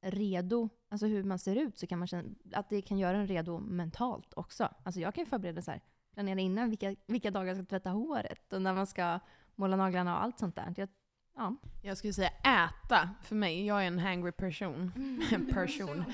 redo, 0.03 0.69
alltså 0.89 1.07
hur 1.07 1.23
man 1.23 1.39
ser 1.39 1.55
ut, 1.55 1.77
så 1.77 1.87
kan 1.87 1.99
man 1.99 2.07
känna 2.07 2.29
att 2.53 2.69
det 2.69 2.81
kan 2.81 2.97
göra 2.97 3.17
en 3.17 3.27
redo 3.27 3.59
mentalt 3.59 4.33
också. 4.35 4.69
Alltså 4.83 5.01
jag 5.01 5.15
kan 5.15 5.23
ju 5.23 5.29
förbereda 5.29 5.61
så 5.61 5.71
här, 5.71 5.81
planera 6.13 6.39
innan 6.39 6.69
vilka, 6.69 6.95
vilka 7.07 7.31
dagar 7.31 7.47
jag 7.47 7.57
ska 7.57 7.65
tvätta 7.65 7.89
håret 7.89 8.53
och 8.53 8.61
när 8.61 8.73
man 8.73 8.87
ska 8.87 9.19
måla 9.55 9.75
naglarna 9.75 10.15
och 10.15 10.23
allt 10.23 10.39
sånt 10.39 10.55
där. 10.55 10.73
Jag, 10.77 10.89
ja. 11.35 11.55
Jag 11.81 11.97
skulle 11.97 12.13
säga 12.13 12.29
äta 12.29 13.09
för 13.23 13.35
mig. 13.35 13.65
Jag 13.65 13.83
är 13.83 13.87
en 13.87 13.99
hangry 13.99 14.31
person. 14.31 14.91
person. 15.53 16.05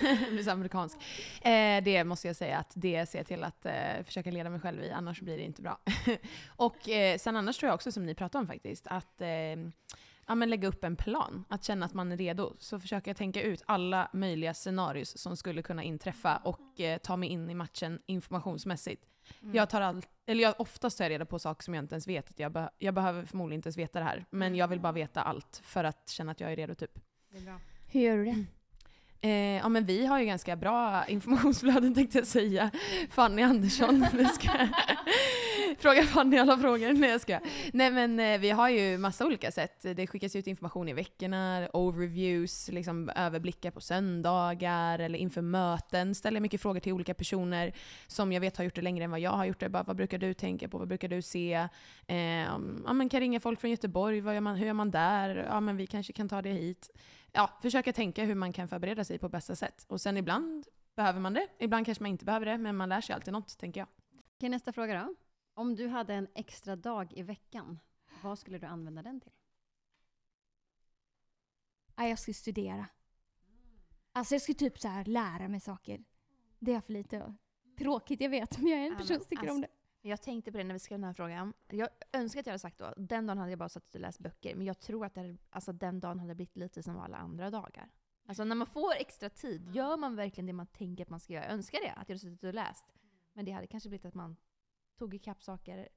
det 0.00 0.30
blir 0.30 0.42
så 0.42 0.50
amerikansk. 0.50 0.98
Eh, 1.42 1.84
det 1.84 2.04
måste 2.04 2.26
jag 2.26 2.36
säga 2.36 2.58
att 2.58 2.72
det 2.74 3.08
ser 3.08 3.18
jag 3.18 3.26
till 3.26 3.44
att 3.44 3.66
eh, 3.66 4.04
försöka 4.04 4.30
leda 4.30 4.50
mig 4.50 4.60
själv 4.60 4.82
i, 4.82 4.90
annars 4.90 5.20
blir 5.20 5.36
det 5.36 5.44
inte 5.44 5.62
bra. 5.62 5.80
och 6.46 6.88
eh, 6.88 7.18
sen 7.18 7.36
annars 7.36 7.58
tror 7.58 7.68
jag 7.68 7.74
också, 7.74 7.92
som 7.92 8.06
ni 8.06 8.14
pratade 8.14 8.40
om 8.40 8.46
faktiskt, 8.46 8.86
att 8.86 9.20
eh, 9.20 9.28
ja, 10.30 10.34
men 10.34 10.50
lägga 10.50 10.68
upp 10.68 10.84
en 10.84 10.96
plan. 10.96 11.44
Att 11.48 11.64
känna 11.64 11.86
att 11.86 11.94
man 11.94 12.12
är 12.12 12.16
redo. 12.16 12.56
Så 12.58 12.80
försöker 12.80 13.10
jag 13.10 13.16
tänka 13.16 13.42
ut 13.42 13.62
alla 13.66 14.10
möjliga 14.12 14.54
scenarios 14.54 15.18
som 15.18 15.36
skulle 15.36 15.62
kunna 15.62 15.82
inträffa 15.82 16.36
och 16.36 16.80
eh, 16.80 16.98
ta 16.98 17.16
mig 17.16 17.28
in 17.28 17.50
i 17.50 17.54
matchen 17.54 17.98
informationsmässigt. 18.06 19.06
Jag 19.52 19.70
tar 19.70 19.80
allt, 19.80 20.08
eller 20.26 20.42
jag, 20.42 20.54
oftast 20.58 20.98
tar 20.98 21.04
jag 21.04 21.10
reda 21.10 21.24
på 21.24 21.38
saker 21.38 21.64
som 21.64 21.74
jag 21.74 21.84
inte 21.84 21.94
ens 21.94 22.08
vet. 22.08 22.30
Att 22.30 22.38
jag, 22.38 22.52
be, 22.52 22.70
jag 22.78 22.94
behöver 22.94 23.24
förmodligen 23.24 23.58
inte 23.58 23.66
ens 23.66 23.76
veta 23.76 23.98
det 23.98 24.04
här. 24.04 24.24
Men 24.30 24.54
jag 24.54 24.68
vill 24.68 24.80
bara 24.80 24.92
veta 24.92 25.22
allt 25.22 25.60
för 25.64 25.84
att 25.84 26.08
känna 26.08 26.32
att 26.32 26.40
jag 26.40 26.52
är 26.52 26.56
redo 26.56 26.74
typ. 26.74 26.98
Hur 27.86 28.00
gör 28.00 28.16
du 28.16 28.24
det? 28.24 28.44
Eh, 29.22 29.56
ja 29.56 29.68
men 29.68 29.84
vi 29.86 30.06
har 30.06 30.20
ju 30.20 30.26
ganska 30.26 30.56
bra 30.56 31.04
informationsflöden 31.08 31.94
tänkte 31.94 32.18
jag 32.18 32.26
säga. 32.26 32.70
Fanny 33.10 33.42
Andersson. 33.42 34.06
Fråga 35.78 36.02
Fanny 36.02 36.38
alla 36.38 36.58
frågor. 36.58 36.92
Nej 36.92 37.10
jag 37.10 37.20
ska. 37.20 37.40
Nej 37.72 37.90
men 37.90 38.20
eh, 38.20 38.40
vi 38.40 38.50
har 38.50 38.68
ju 38.68 38.98
massa 38.98 39.26
olika 39.26 39.52
sätt. 39.52 39.82
Det 39.82 40.06
skickas 40.06 40.36
ut 40.36 40.46
information 40.46 40.88
i 40.88 40.92
veckorna, 40.92 41.68
overviews, 41.72 42.68
liksom 42.68 43.10
överblickar 43.16 43.70
på 43.70 43.80
söndagar 43.80 44.98
eller 44.98 45.18
inför 45.18 45.42
möten. 45.42 46.14
Ställer 46.14 46.40
mycket 46.40 46.60
frågor 46.60 46.80
till 46.80 46.92
olika 46.92 47.14
personer 47.14 47.72
som 48.06 48.32
jag 48.32 48.40
vet 48.40 48.56
har 48.56 48.64
gjort 48.64 48.74
det 48.74 48.82
längre 48.82 49.04
än 49.04 49.10
vad 49.10 49.20
jag 49.20 49.30
har 49.30 49.44
gjort 49.44 49.60
det. 49.60 49.68
Bara, 49.68 49.82
vad 49.82 49.96
brukar 49.96 50.18
du 50.18 50.34
tänka 50.34 50.68
på? 50.68 50.78
Vad 50.78 50.88
brukar 50.88 51.08
du 51.08 51.22
se? 51.22 51.68
Eh, 52.06 52.16
ja, 52.86 52.92
men 52.92 53.08
kan 53.08 53.20
ringa 53.20 53.40
folk 53.40 53.60
från 53.60 53.70
Göteborg. 53.70 54.20
Vad 54.20 54.34
gör 54.34 54.40
man, 54.40 54.56
hur 54.56 54.66
gör 54.66 54.72
man 54.72 54.90
där? 54.90 55.46
Ja 55.48 55.60
men 55.60 55.76
vi 55.76 55.86
kanske 55.86 56.12
kan 56.12 56.28
ta 56.28 56.42
det 56.42 56.50
hit 56.50 56.90
ja, 57.32 57.50
försöka 57.62 57.92
tänka 57.92 58.24
hur 58.24 58.34
man 58.34 58.52
kan 58.52 58.68
förbereda 58.68 59.04
sig 59.04 59.18
på 59.18 59.28
bästa 59.28 59.56
sätt. 59.56 59.86
Och 59.88 60.00
sen 60.00 60.16
ibland 60.16 60.66
behöver 60.96 61.20
man 61.20 61.34
det, 61.34 61.46
ibland 61.58 61.86
kanske 61.86 62.04
man 62.04 62.10
inte 62.10 62.24
behöver 62.24 62.46
det, 62.46 62.58
men 62.58 62.76
man 62.76 62.88
lär 62.88 63.00
sig 63.00 63.14
alltid 63.14 63.32
något, 63.32 63.58
tänker 63.58 63.80
jag. 63.80 63.88
Okej, 64.36 64.48
nästa 64.48 64.72
fråga 64.72 64.94
då. 64.94 65.14
Om 65.60 65.76
du 65.76 65.88
hade 65.88 66.14
en 66.14 66.28
extra 66.34 66.76
dag 66.76 67.12
i 67.12 67.22
veckan, 67.22 67.78
vad 68.22 68.38
skulle 68.38 68.58
du 68.58 68.66
använda 68.66 69.02
den 69.02 69.20
till? 69.20 69.32
Ja, 71.96 72.08
jag 72.08 72.18
ska 72.18 72.32
studera. 72.32 72.86
Alltså 74.12 74.34
jag 74.34 74.42
ska 74.42 74.54
typ 74.54 74.78
så 74.78 74.88
här 74.88 75.04
lära 75.04 75.48
mig 75.48 75.60
saker. 75.60 76.04
Det 76.58 76.70
är 76.70 76.74
jag 76.74 76.84
för 76.84 76.92
lite. 76.92 77.34
Tråkigt, 77.78 78.20
jag 78.20 78.30
vet, 78.30 78.58
men 78.58 78.66
jag 78.70 78.80
är 78.80 78.86
en 78.86 78.92
Ja, 78.92 78.98
person 78.98 79.16
som 79.16 79.24
tycker 79.24 79.42
alltså- 79.42 79.54
om 79.54 79.60
det. 79.60 79.68
Jag 80.02 80.22
tänkte 80.22 80.52
på 80.52 80.58
det 80.58 80.64
när 80.64 80.72
vi 80.72 80.78
skrev 80.78 80.98
den 80.98 81.04
här 81.06 81.14
frågan. 81.14 81.52
Jag 81.68 81.88
önskar 82.12 82.40
att 82.40 82.46
jag 82.46 82.52
hade 82.52 82.58
sagt 82.58 82.78
då, 82.78 82.94
den 82.96 83.26
dagen 83.26 83.38
hade 83.38 83.50
jag 83.52 83.58
bara 83.58 83.68
suttit 83.68 83.94
och 83.94 84.00
läst 84.00 84.18
böcker. 84.18 84.54
Men 84.54 84.66
jag 84.66 84.80
tror 84.80 85.06
att 85.06 85.14
det 85.14 85.36
alltså, 85.50 85.72
den 85.72 86.00
dagen 86.00 86.20
hade 86.20 86.34
blivit 86.34 86.56
lite 86.56 86.82
som 86.82 86.98
alla 86.98 87.16
andra 87.16 87.50
dagar. 87.50 87.90
Alltså 88.26 88.44
när 88.44 88.56
man 88.56 88.66
får 88.66 88.92
extra 88.92 89.30
tid, 89.30 89.74
gör 89.74 89.96
man 89.96 90.16
verkligen 90.16 90.46
det 90.46 90.52
man 90.52 90.66
tänker 90.66 91.04
att 91.04 91.10
man 91.10 91.20
ska 91.20 91.32
göra? 91.32 91.44
Jag 91.44 91.52
önskar 91.52 91.78
det, 91.80 91.90
att 91.90 92.08
jag 92.08 92.14
hade 92.14 92.18
suttit 92.18 92.44
och 92.44 92.54
läst. 92.54 92.86
Men 93.32 93.44
det 93.44 93.52
hade 93.52 93.66
kanske 93.66 93.88
blivit 93.88 94.04
att 94.04 94.14
man 94.14 94.36
tog 95.00 95.14
ikapp 95.14 95.42
saker 95.42 95.88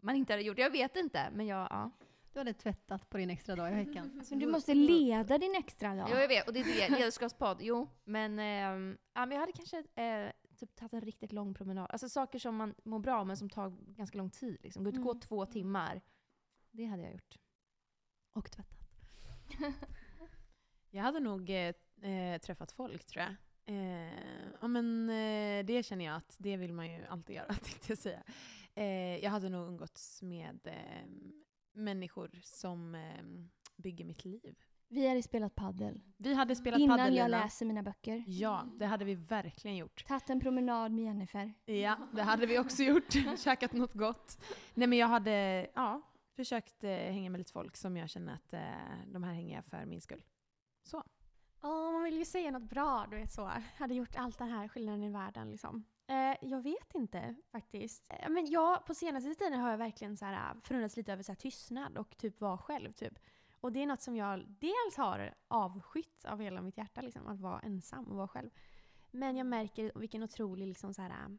man 0.00 0.16
inte 0.16 0.32
hade 0.32 0.42
gjort. 0.42 0.58
Jag 0.58 0.70
vet 0.70 0.96
inte, 0.96 1.30
men 1.30 1.46
jag, 1.46 1.66
ja. 1.70 1.90
Du 2.32 2.40
hade 2.40 2.52
tvättat 2.52 3.10
på 3.10 3.16
din 3.18 3.30
extra 3.30 3.56
dag 3.56 3.72
i 3.72 3.74
veckan. 3.84 4.22
Men 4.30 4.38
du 4.38 4.46
måste 4.46 4.74
leda 4.74 5.38
din 5.38 5.54
extra 5.54 5.94
dag. 5.94 6.08
Jo, 6.10 6.16
jag 6.16 6.28
vet. 6.28 6.46
Och 6.46 6.52
det 6.52 6.60
är 6.60 6.64
det. 6.90 6.98
Ledarskapspodd. 6.98 7.58
Jo, 7.60 7.88
men, 8.04 8.38
ehm, 8.38 8.98
ja, 9.14 9.26
men 9.26 9.30
jag 9.32 9.40
hade 9.40 9.52
kanske 9.52 9.78
eh, 9.94 10.32
typ 10.56 10.74
tagit 10.76 10.92
en 10.92 11.00
riktigt 11.00 11.32
lång 11.32 11.54
promenad. 11.54 11.90
Alltså 11.90 12.08
saker 12.08 12.38
som 12.38 12.56
man 12.56 12.74
mår 12.84 12.98
bra 12.98 13.24
men 13.24 13.36
som 13.36 13.50
tar 13.50 13.70
ganska 13.70 14.18
lång 14.18 14.30
tid. 14.30 14.58
Liksom. 14.62 14.84
Gå 14.84 14.90
ut 14.90 14.96
och 14.96 15.02
gå 15.02 15.10
Mm. 15.10 15.20
två 15.20 15.46
timmar. 15.46 16.00
Det 16.70 16.84
hade 16.84 17.02
jag 17.02 17.12
gjort. 17.12 17.36
Och 18.32 18.50
tvättat. 18.50 18.88
Jag 20.90 21.02
hade 21.02 21.20
nog 21.20 21.50
eh, 21.50 21.74
eh, 22.10 22.38
träffat 22.40 22.72
folk 22.72 23.04
tror 23.04 23.24
jag. 23.24 23.34
Eh, 23.76 24.12
ja 24.66 24.68
men 24.68 25.10
eh, 25.10 25.64
det 25.66 25.86
känner 25.86 26.04
jag 26.04 26.16
att 26.16 26.36
det 26.38 26.56
vill 26.56 26.72
man 26.72 26.86
ju 26.92 27.04
alltid 27.08 27.36
göra, 27.36 27.46
tänkte 27.54 27.86
jag 27.88 27.98
säga. 27.98 28.22
Eh, 28.74 29.24
jag 29.24 29.30
hade 29.30 29.48
nog 29.48 29.68
umgåtts 29.68 30.22
med 30.22 30.58
eh, 30.64 31.08
människor 31.72 32.30
som 32.42 32.94
eh, 32.94 33.24
bygger 33.76 34.04
mitt 34.04 34.24
liv. 34.24 34.56
Vi 34.88 35.08
hade 35.08 35.22
spelat 35.22 35.54
paddel. 35.54 36.00
Vi 36.16 36.34
hade 36.34 36.56
spelat 36.56 36.80
Innan 36.80 36.98
padel, 36.98 37.16
jag 37.16 37.30
Lina. 37.30 37.44
läser 37.44 37.66
mina 37.66 37.82
böcker. 37.82 38.24
Ja, 38.26 38.66
det 38.78 38.86
hade 38.86 39.04
vi 39.04 39.14
verkligen 39.14 39.76
gjort. 39.76 40.04
Tagit 40.06 40.30
en 40.30 40.40
promenad 40.40 40.92
med 40.92 41.04
Jennifer. 41.04 41.54
Ja, 41.64 41.98
det 42.12 42.22
hade 42.22 42.46
vi 42.46 42.58
också 42.58 42.82
gjort. 42.82 43.12
Käkat 43.38 43.72
något 43.72 43.94
gott. 43.94 44.44
Nej 44.74 44.88
men 44.88 44.98
jag 44.98 45.06
hade, 45.06 45.66
ja, 45.74 46.02
försökt 46.36 46.84
eh, 46.84 46.90
hänga 46.90 47.30
med 47.30 47.38
lite 47.38 47.52
folk 47.52 47.76
som 47.76 47.96
jag 47.96 48.10
känner 48.10 48.34
att 48.34 48.52
eh, 48.52 48.60
de 49.06 49.22
här 49.22 49.32
hänger 49.32 49.56
jag 49.56 49.64
för 49.64 49.84
min 49.86 50.00
skull. 50.00 50.22
Så. 50.82 51.02
Åh, 51.62 51.92
man 51.92 52.02
vill 52.02 52.18
ju 52.18 52.24
säga 52.24 52.50
något 52.50 52.70
bra, 52.70 53.06
du 53.10 53.16
vet 53.16 53.32
så. 53.32 53.50
Hade 53.76 53.94
gjort 53.94 54.16
allt 54.16 54.38
den 54.38 54.48
här 54.48 54.68
skillnaden 54.68 55.02
i 55.02 55.08
världen 55.08 55.50
liksom. 55.50 55.84
Eh, 56.06 56.48
jag 56.48 56.62
vet 56.62 56.94
inte 56.94 57.34
faktiskt. 57.52 58.06
Eh, 58.10 58.28
men 58.30 58.46
jag, 58.46 58.86
på 58.86 58.94
senaste 58.94 59.34
tiden 59.34 59.60
har 59.60 59.70
jag 59.70 59.78
verkligen 59.78 60.16
så 60.16 60.24
här, 60.24 60.50
eh, 60.54 60.60
förundrats 60.62 60.96
lite 60.96 61.12
över 61.12 61.22
så 61.22 61.32
här, 61.32 61.36
tystnad 61.36 61.98
och 61.98 62.16
typ 62.16 62.40
vara 62.40 62.58
själv. 62.58 62.92
Typ. 62.92 63.18
Och 63.60 63.72
det 63.72 63.82
är 63.82 63.86
något 63.86 64.00
som 64.02 64.16
jag 64.16 64.44
dels 64.48 64.96
har 64.96 65.34
avskytt 65.48 66.24
av 66.24 66.40
hela 66.40 66.62
mitt 66.62 66.78
hjärta, 66.78 67.00
liksom, 67.00 67.26
att 67.26 67.40
vara 67.40 67.60
ensam 67.60 68.04
och 68.04 68.16
vara 68.16 68.28
själv. 68.28 68.50
Men 69.10 69.36
jag 69.36 69.46
märker 69.46 69.92
vilken 69.94 70.22
otrolig, 70.22 70.66
liksom, 70.66 70.94
så 70.94 71.02
här, 71.02 71.10
eh, 71.10 71.36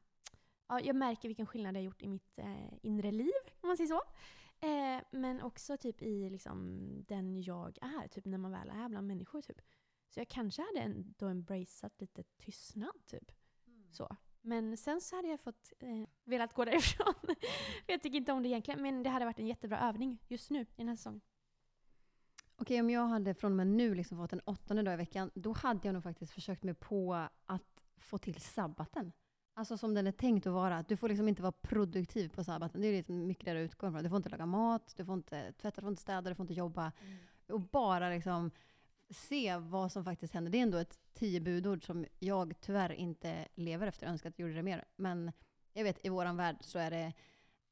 ja, 0.67 0.79
jag 0.79 0.95
märker 0.95 1.29
vilken 1.29 1.45
skillnad 1.45 1.74
det 1.74 1.79
har 1.79 1.86
gjort 1.86 2.01
i 2.01 2.07
mitt 2.07 2.39
eh, 2.39 2.74
inre 2.81 3.12
liv, 3.12 3.31
om 3.62 3.67
man 3.67 3.77
säger 3.77 3.88
så. 3.88 4.01
Eh, 4.59 5.01
men 5.12 5.41
också 5.41 5.77
typ 5.77 6.01
i 6.01 6.29
liksom, 6.29 6.88
den 7.07 7.41
jag 7.41 7.77
är, 7.81 8.07
typ 8.07 8.25
när 8.25 8.38
man 8.38 8.51
väl 8.51 8.69
är 8.69 8.89
bland 8.89 9.07
människor. 9.07 9.41
Typ. 9.41 9.62
Så 10.09 10.19
jag 10.19 10.27
kanske 10.27 10.61
hade 10.61 10.79
ändå 10.79 11.27
embraceat 11.27 12.01
lite 12.01 12.23
tystnad, 12.23 13.05
typ. 13.05 13.31
Så. 13.91 14.17
Men 14.41 14.77
sen 14.77 15.01
så 15.01 15.15
hade 15.15 15.27
jag 15.27 15.39
fått 15.39 15.73
eh, 15.79 16.07
velat 16.23 16.53
gå 16.53 16.65
därifrån. 16.65 17.13
För 17.85 17.93
jag 17.93 18.03
tycker 18.03 18.17
inte 18.17 18.31
om 18.31 18.43
det 18.43 18.49
egentligen, 18.49 18.81
men 18.81 19.03
det 19.03 19.09
hade 19.09 19.25
varit 19.25 19.39
en 19.39 19.47
jättebra 19.47 19.79
övning 19.79 20.17
just 20.27 20.49
nu 20.49 20.61
i 20.61 20.67
den 20.75 20.87
här 20.87 20.95
säsongen. 20.95 21.21
Okej, 22.55 22.79
om 22.79 22.89
jag 22.89 23.07
hade 23.07 23.33
från 23.33 23.51
och 23.51 23.57
med 23.57 23.67
nu 23.67 23.95
liksom 23.95 24.17
fått 24.17 24.33
en 24.33 24.39
åttonde 24.39 24.83
dag 24.83 24.93
i 24.93 24.97
veckan, 24.97 25.31
då 25.33 25.53
hade 25.53 25.87
jag 25.87 25.93
nog 25.93 26.03
faktiskt 26.03 26.33
försökt 26.33 26.63
mig 26.63 26.73
på 26.73 27.27
att 27.45 27.83
få 27.97 28.17
till 28.17 28.41
sabbaten. 28.41 29.11
Alltså 29.53 29.77
som 29.77 29.93
den 29.93 30.07
är 30.07 30.11
tänkt 30.11 30.47
att 30.47 30.53
vara. 30.53 30.83
Du 30.83 30.97
får 30.97 31.09
liksom 31.09 31.27
inte 31.27 31.41
vara 31.41 31.51
produktiv 31.51 32.29
på 32.29 32.43
sabbaten. 32.43 32.81
Det 32.81 32.87
är 32.87 32.97
liksom 32.97 33.27
mycket 33.27 33.45
där 33.45 33.55
du 33.55 33.61
utgår 33.61 33.91
från. 33.91 34.03
Du 34.03 34.09
får 34.09 34.17
inte 34.17 34.29
laga 34.29 34.45
mat, 34.45 34.93
du 34.97 35.05
får 35.05 35.13
inte 35.13 35.51
tvätta, 35.51 35.81
du 35.81 35.85
får 35.85 35.89
inte 35.89 36.01
städa, 36.01 36.29
du 36.29 36.35
får 36.35 36.43
inte 36.43 36.53
jobba. 36.53 36.91
Och 37.47 37.61
bara 37.61 38.09
liksom 38.09 38.51
se 39.09 39.57
vad 39.57 39.91
som 39.91 40.05
faktiskt 40.05 40.33
händer. 40.33 40.51
Det 40.51 40.57
är 40.57 40.63
ändå 40.63 40.77
ett 40.77 40.99
tio 41.13 41.39
budord 41.39 41.85
som 41.85 42.05
jag 42.19 42.53
tyvärr 42.61 42.91
inte 42.91 43.47
lever 43.55 43.87
efter. 43.87 44.05
Jag 44.05 44.11
önskar 44.11 44.29
att 44.29 44.39
jag 44.39 44.47
gjorde 44.47 44.59
det 44.59 44.63
mer. 44.63 44.85
Men 44.95 45.31
jag 45.73 45.83
vet, 45.83 46.05
i 46.05 46.09
vår 46.09 46.33
värld 46.33 46.57
så 46.61 46.79
är 46.79 46.91
det, 46.91 47.13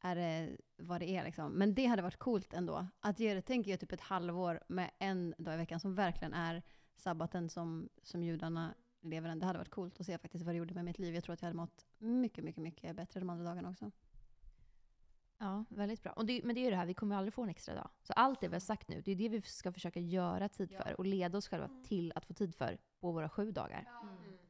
är 0.01 0.15
det 0.15 0.57
vad 0.77 1.01
det 1.01 1.09
är. 1.09 1.23
Liksom. 1.23 1.51
Men 1.51 1.73
det 1.73 1.85
hade 1.85 2.01
varit 2.01 2.19
coolt 2.19 2.53
ändå. 2.53 2.87
Att 2.99 3.19
ge 3.19 3.33
det, 3.33 3.41
tänker 3.41 3.71
jag, 3.71 3.79
typ 3.79 3.91
ett 3.91 4.01
halvår 4.01 4.63
med 4.67 4.91
en 4.99 5.35
dag 5.37 5.53
i 5.53 5.57
veckan 5.57 5.79
som 5.79 5.95
verkligen 5.95 6.33
är 6.33 6.63
sabbaten 6.95 7.49
som, 7.49 7.89
som 8.03 8.23
judarna 8.23 8.73
lever 9.01 9.29
den. 9.29 9.39
Det 9.39 9.45
hade 9.45 9.59
varit 9.59 9.69
coolt 9.69 9.99
att 9.99 10.05
se 10.05 10.17
faktiskt 10.17 10.45
vad 10.45 10.55
det 10.55 10.57
gjorde 10.57 10.73
med 10.73 10.85
mitt 10.85 10.99
liv. 10.99 11.15
Jag 11.15 11.23
tror 11.23 11.33
att 11.33 11.41
jag 11.41 11.47
hade 11.47 11.57
mått 11.57 11.85
mycket, 11.97 12.43
mycket, 12.43 12.63
mycket 12.63 12.95
bättre 12.95 13.19
de 13.19 13.29
andra 13.29 13.45
dagarna 13.45 13.69
också. 13.69 13.91
Ja, 15.37 15.65
väldigt 15.69 16.03
bra. 16.03 16.11
Och 16.11 16.25
det, 16.25 16.41
men 16.43 16.55
det 16.55 16.61
är 16.61 16.63
ju 16.63 16.69
det 16.69 16.75
här, 16.75 16.85
vi 16.85 16.93
kommer 16.93 17.15
aldrig 17.15 17.33
få 17.33 17.43
en 17.43 17.49
extra 17.49 17.75
dag. 17.75 17.89
Så 18.03 18.13
allt 18.13 18.41
det 18.41 18.47
vi 18.47 18.55
har 18.55 18.59
sagt 18.59 18.87
nu, 18.87 19.01
det 19.01 19.11
är 19.11 19.15
det 19.15 19.29
vi 19.29 19.41
ska 19.41 19.71
försöka 19.71 19.99
göra 19.99 20.49
tid 20.49 20.71
för 20.71 20.95
och 20.97 21.05
leda 21.05 21.37
oss 21.37 21.47
själva 21.47 21.69
till 21.87 22.13
att 22.15 22.25
få 22.25 22.33
tid 22.33 22.55
för 22.55 22.77
på 22.99 23.11
våra 23.11 23.29
sju 23.29 23.51
dagar. 23.51 23.89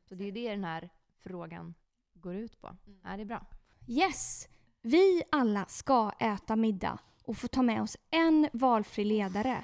Så 0.09 0.15
det 0.15 0.27
är 0.27 0.31
det 0.31 0.49
den 0.49 0.63
här 0.63 0.89
frågan 1.19 1.73
går 2.13 2.35
ut 2.35 2.61
på. 2.61 2.77
Ja, 3.03 3.15
det 3.15 3.21
är 3.21 3.25
bra. 3.25 3.45
Yes! 3.87 4.47
Vi 4.81 5.23
alla 5.31 5.65
ska 5.65 6.11
äta 6.19 6.55
middag 6.55 6.99
och 7.23 7.37
få 7.37 7.47
ta 7.47 7.61
med 7.61 7.81
oss 7.81 7.97
en 8.11 8.49
valfri 8.53 9.03
ledare. 9.03 9.63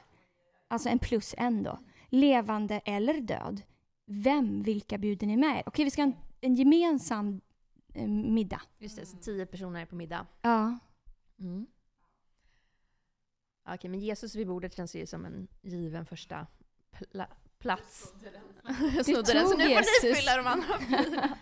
Alltså 0.68 0.90
en 0.90 1.00
plus 1.00 1.36
en 1.38 1.64
då. 1.64 1.80
Levande 2.10 2.82
eller 2.86 3.22
död. 3.22 3.62
Vem, 4.06 4.64
vilka 4.64 4.98
bjuder 4.98 5.28
ni 5.28 5.38
med 5.38 5.58
er? 5.58 5.64
Okej, 5.66 5.86
vi 5.86 5.92
ska 5.92 6.02
ha 6.02 6.08
en, 6.08 6.16
en 6.42 6.56
gemensam 6.56 7.42
eh, 7.94 8.08
middag. 8.08 8.62
Just 8.78 8.98
det, 8.98 9.06
så 9.06 9.18
tio 9.18 9.46
personer 9.46 9.86
på 9.86 9.96
middag. 9.96 10.28
Ja. 10.42 10.78
Mm. 11.42 11.68
Okej, 13.68 13.90
men 13.90 14.00
Jesus 14.00 14.36
vid 14.36 14.48
bordet 14.48 14.76
känns 14.76 14.96
ju 14.96 15.06
som 15.06 15.26
en 15.26 15.48
given 15.62 16.06
första 16.06 16.48
pla 16.92 17.28
plats. 17.60 18.14
Jag 18.96 19.06
snodde 19.06 19.34
den, 19.34 19.48
så 19.50 19.58
nu 19.58 19.64
får 19.70 20.08
ni 20.08 20.16
fylla 20.16 20.38
de 20.38 20.48
andra 20.48 20.80
fyra. 20.80 21.30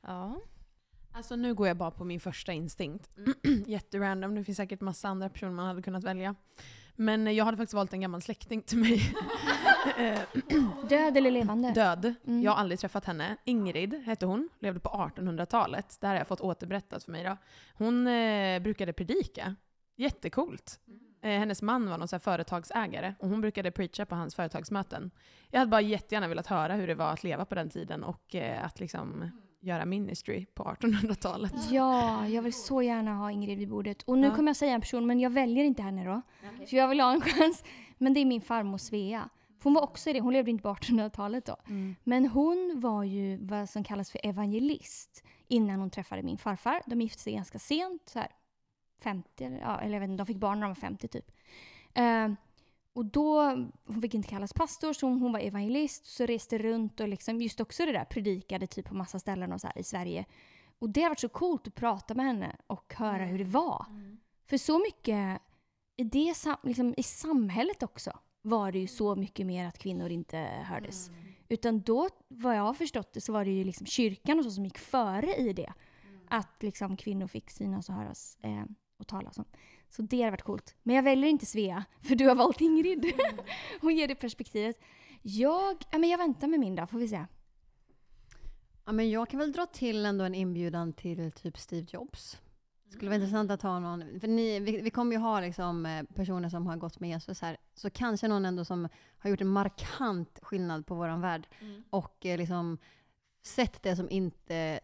Ja. 0.00 0.40
Alltså 1.12 1.36
nu 1.36 1.54
går 1.54 1.68
jag 1.68 1.76
bara 1.76 1.90
på 1.90 2.04
min 2.04 2.20
första 2.20 2.52
instinkt. 2.52 3.10
Jätterandom, 3.66 4.34
det 4.34 4.44
finns 4.44 4.56
säkert 4.56 4.80
massa 4.80 5.08
andra 5.08 5.28
personer 5.28 5.52
man 5.52 5.66
hade 5.66 5.82
kunnat 5.82 6.04
välja. 6.04 6.34
Men 6.96 7.36
jag 7.36 7.44
hade 7.44 7.56
faktiskt 7.56 7.74
valt 7.74 7.92
en 7.92 8.00
gammal 8.00 8.22
släkting 8.22 8.62
till 8.62 8.78
mig. 8.78 9.00
Eh, 9.96 10.20
Död 10.88 11.16
eller 11.16 11.30
levande? 11.30 11.70
Död. 11.72 12.14
Mm. 12.26 12.42
Jag 12.42 12.52
har 12.52 12.58
aldrig 12.58 12.78
träffat 12.80 13.04
henne. 13.04 13.36
Ingrid 13.44 13.94
hette 14.06 14.26
hon, 14.26 14.48
levde 14.58 14.80
på 14.80 14.88
1800-talet. 14.88 15.98
Det 16.00 16.06
här 16.06 16.14
har 16.14 16.20
jag 16.20 16.26
fått 16.28 16.40
återberättat 16.40 17.04
för 17.04 17.12
mig. 17.12 17.24
Då. 17.24 17.36
Hon 17.74 18.06
eh, 18.06 18.60
brukade 18.62 18.92
predika. 18.92 19.54
Jättecoolt. 19.96 20.80
Eh, 21.22 21.30
hennes 21.30 21.62
man 21.62 21.90
var 21.90 21.98
någon 21.98 22.08
så 22.08 22.18
företagsägare 22.18 23.14
och 23.18 23.28
hon 23.28 23.40
brukade 23.40 23.70
preacha 23.70 24.06
på 24.06 24.14
hans 24.14 24.34
företagsmöten. 24.34 25.10
Jag 25.50 25.58
hade 25.58 25.70
bara 25.70 25.80
jättegärna 25.80 26.28
velat 26.28 26.46
höra 26.46 26.74
hur 26.74 26.86
det 26.86 26.94
var 26.94 27.12
att 27.12 27.24
leva 27.24 27.44
på 27.44 27.54
den 27.54 27.70
tiden 27.70 28.04
och 28.04 28.34
eh, 28.34 28.64
att 28.64 28.80
liksom 28.80 29.30
göra 29.60 29.84
ministry 29.84 30.46
på 30.54 30.64
1800-talet. 30.64 31.52
Ja, 31.70 32.26
jag 32.28 32.42
vill 32.42 32.52
så 32.52 32.82
gärna 32.82 33.14
ha 33.14 33.30
Ingrid 33.30 33.58
vid 33.58 33.68
bordet. 33.68 34.02
Och 34.02 34.18
nu 34.18 34.26
Ja. 34.26 34.34
kommer 34.34 34.48
jag 34.48 34.56
säga 34.56 34.74
en 34.74 34.80
person, 34.80 35.06
men 35.06 35.20
jag 35.20 35.30
väljer 35.30 35.64
inte 35.64 35.82
henne 35.82 36.04
då. 36.04 36.22
För 36.66 36.76
jag 36.76 36.88
vill 36.88 37.00
ha 37.00 37.12
en 37.12 37.20
chans. 37.20 37.64
Men 37.98 38.14
det 38.14 38.20
är 38.20 38.24
min 38.24 38.40
farmor 38.40 38.78
Svea. 38.78 39.28
Hon 39.62 39.74
var 39.74 39.82
också 39.82 40.12
det, 40.12 40.20
hon 40.20 40.32
levde 40.32 40.50
inte 40.50 40.62
på 40.62 40.68
1800-talet 40.68 41.46
då. 41.46 41.56
Men 42.04 42.26
hon 42.26 42.72
var 42.76 43.04
ju 43.04 43.36
vad 43.36 43.70
som 43.70 43.84
kallas 43.84 44.10
för 44.10 44.20
evangelist 44.22 45.24
innan 45.48 45.80
hon 45.80 45.90
träffade 45.90 46.22
min 46.22 46.38
farfar. 46.38 46.82
De 46.86 47.00
gifte 47.00 47.22
sig 47.22 47.32
ganska 47.32 47.58
sent, 47.58 48.08
så 48.08 48.18
här 48.18 48.28
50, 49.02 49.44
eller, 49.44 49.58
ja, 49.58 49.80
eller 49.80 49.92
jag 49.92 50.00
vet 50.00 50.10
inte, 50.10 50.20
de 50.20 50.26
fick 50.26 50.36
barn 50.36 50.60
när 50.60 50.66
de 50.66 50.70
var 50.70 50.74
50 50.74 51.08
typ. 51.08 51.30
Eh, 51.94 52.28
och 52.92 53.04
då, 53.04 53.42
hon 53.86 54.02
fick 54.02 54.14
inte 54.14 54.28
kallas 54.28 54.52
pastor, 54.52 54.92
så 54.92 55.06
hon, 55.06 55.20
hon 55.20 55.32
var 55.32 55.40
evangelist, 55.40 56.06
så 56.06 56.26
reste 56.26 56.58
runt 56.58 57.00
och 57.00 57.08
liksom 57.08 57.40
just 57.40 57.60
också 57.60 57.86
det 57.86 57.92
där 57.92 58.04
predikade 58.04 58.66
typ 58.66 58.88
på 58.88 58.94
massa 58.94 59.18
ställen 59.18 59.52
och 59.52 59.60
så 59.60 59.68
i 59.76 59.82
Sverige. 59.82 60.24
Och 60.78 60.90
det 60.90 61.02
har 61.02 61.08
varit 61.08 61.20
så 61.20 61.28
coolt 61.28 61.66
att 61.66 61.74
prata 61.74 62.14
med 62.14 62.26
henne 62.26 62.56
och 62.66 62.94
höra 62.96 63.24
hur 63.24 63.38
det 63.38 63.44
var. 63.44 63.86
För 64.46 64.56
så 64.56 64.78
mycket 64.78 65.42
i, 65.96 66.04
det, 66.04 66.34
liksom, 66.62 66.94
i 66.96 67.02
samhället 67.02 67.82
också 67.82 68.18
var 68.48 68.72
det 68.72 68.78
ju 68.78 68.86
så 68.86 69.16
mycket 69.16 69.46
mer 69.46 69.66
att 69.66 69.78
kvinnor 69.78 70.10
inte 70.10 70.38
hördes. 70.64 71.10
Utan 71.48 71.80
då, 71.80 72.08
vad 72.28 72.56
jag 72.56 72.62
har 72.62 72.74
förstått 72.74 73.12
det, 73.12 73.20
så 73.20 73.32
var 73.32 73.44
det 73.44 73.50
ju 73.50 73.64
liksom 73.64 73.86
kyrkan 73.86 74.38
och 74.38 74.44
så 74.44 74.50
som 74.50 74.64
gick 74.64 74.78
före 74.78 75.34
i 75.34 75.52
det. 75.52 75.72
Att 76.28 76.62
liksom 76.62 76.96
kvinnor 76.96 77.26
fick 77.26 77.50
synas 77.50 77.88
och 77.88 77.94
höras 77.94 78.38
eh, 78.42 78.64
och 78.98 79.06
talas 79.06 79.38
om. 79.38 79.44
Så 79.88 80.02
det 80.02 80.22
har 80.22 80.30
varit 80.30 80.42
coolt. 80.42 80.76
Men 80.82 80.96
jag 80.96 81.02
väljer 81.02 81.30
inte 81.30 81.46
Svea, 81.46 81.84
för 82.02 82.14
du 82.14 82.28
har 82.28 82.34
valt 82.34 82.60
Ingrid. 82.60 83.12
Hon 83.80 83.96
ger 83.96 84.08
det 84.08 84.14
perspektivet. 84.14 84.80
Jag, 85.22 85.76
ja, 85.90 85.98
men 85.98 86.10
jag 86.10 86.18
väntar 86.18 86.48
med 86.48 86.60
min 86.60 86.74
dag, 86.74 86.90
får 86.90 86.98
vi 86.98 87.08
se. 87.08 87.24
Ja, 88.84 88.92
men 88.92 89.10
jag 89.10 89.28
kan 89.28 89.40
väl 89.40 89.52
dra 89.52 89.66
till 89.66 90.04
ändå 90.04 90.24
en 90.24 90.34
inbjudan 90.34 90.92
till 90.92 91.32
typ 91.32 91.58
Steve 91.58 91.86
Jobs. 91.90 92.38
Det 92.88 92.94
skulle 92.94 93.10
vara 93.10 93.16
intressant 93.16 93.50
att 93.50 93.62
ha 93.62 93.78
någon, 93.78 94.20
för 94.20 94.28
ni, 94.28 94.60
vi, 94.60 94.80
vi 94.80 94.90
kommer 94.90 95.12
ju 95.12 95.18
ha 95.18 95.40
liksom 95.40 95.86
eh, 95.86 96.02
personer 96.02 96.48
som 96.48 96.66
har 96.66 96.76
gått 96.76 97.00
med 97.00 97.10
Jesus 97.10 97.40
här, 97.40 97.56
så 97.74 97.90
kanske 97.90 98.28
någon 98.28 98.44
ändå 98.44 98.64
som 98.64 98.88
har 99.18 99.30
gjort 99.30 99.40
en 99.40 99.48
markant 99.48 100.38
skillnad 100.42 100.86
på 100.86 100.94
våran 100.94 101.20
värld 101.20 101.48
och 101.90 102.26
eh, 102.26 102.38
liksom 102.38 102.78
sett 103.42 103.82
det 103.82 103.96
som 103.96 104.10
inte 104.10 104.80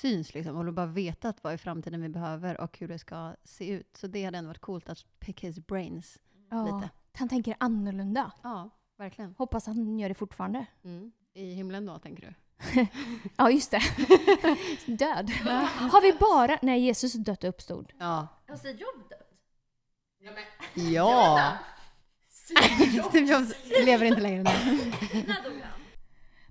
syns 0.00 0.34
liksom, 0.34 0.56
och 0.56 0.74
bara 0.74 0.86
vetat 0.86 1.44
vad 1.44 1.54
i 1.54 1.58
framtiden 1.58 2.02
vi 2.02 2.08
behöver 2.08 2.60
och 2.60 2.78
hur 2.78 2.88
det 2.88 2.98
ska 2.98 3.34
se 3.44 3.70
ut. 3.70 3.96
Så 3.96 4.06
det 4.06 4.24
hade 4.24 4.38
ändå 4.38 4.48
varit 4.48 4.60
coolt 4.60 4.88
att 4.88 5.04
pick 5.18 5.44
his 5.44 5.66
brains 5.66 6.18
Ja, 6.50 6.64
lite. 6.64 6.90
Han 7.12 7.28
tänker 7.28 7.56
annorlunda. 7.60 8.32
Ja, 8.42 8.70
verkligen. 8.96 9.34
Hoppas 9.38 9.66
han 9.66 9.98
gör 9.98 10.08
det 10.08 10.14
fortfarande. 10.14 10.66
Mm. 10.84 11.12
I 11.34 11.54
himlen 11.54 11.86
då, 11.86 11.98
tänker 11.98 12.26
du? 12.26 12.34
Ja, 13.36 13.50
just 13.50 13.70
det. 13.70 13.80
Död. 14.86 15.30
Har 15.92 16.02
vi 16.02 16.12
bara... 16.12 16.58
Nej, 16.62 16.80
Jesus 16.80 17.12
dött 17.12 17.44
och 17.44 17.48
uppstod. 17.50 17.92
Ja. 17.98 18.28
Har 18.48 18.56
Steve 18.56 18.78
Jobs 18.78 19.08
dött? 19.08 19.20
Ja! 20.74 21.52
Steve 23.08 23.32
Jobs 23.32 23.54
lever 23.84 24.06
inte 24.06 24.20
längre 24.20 24.42
nu. 24.42 24.92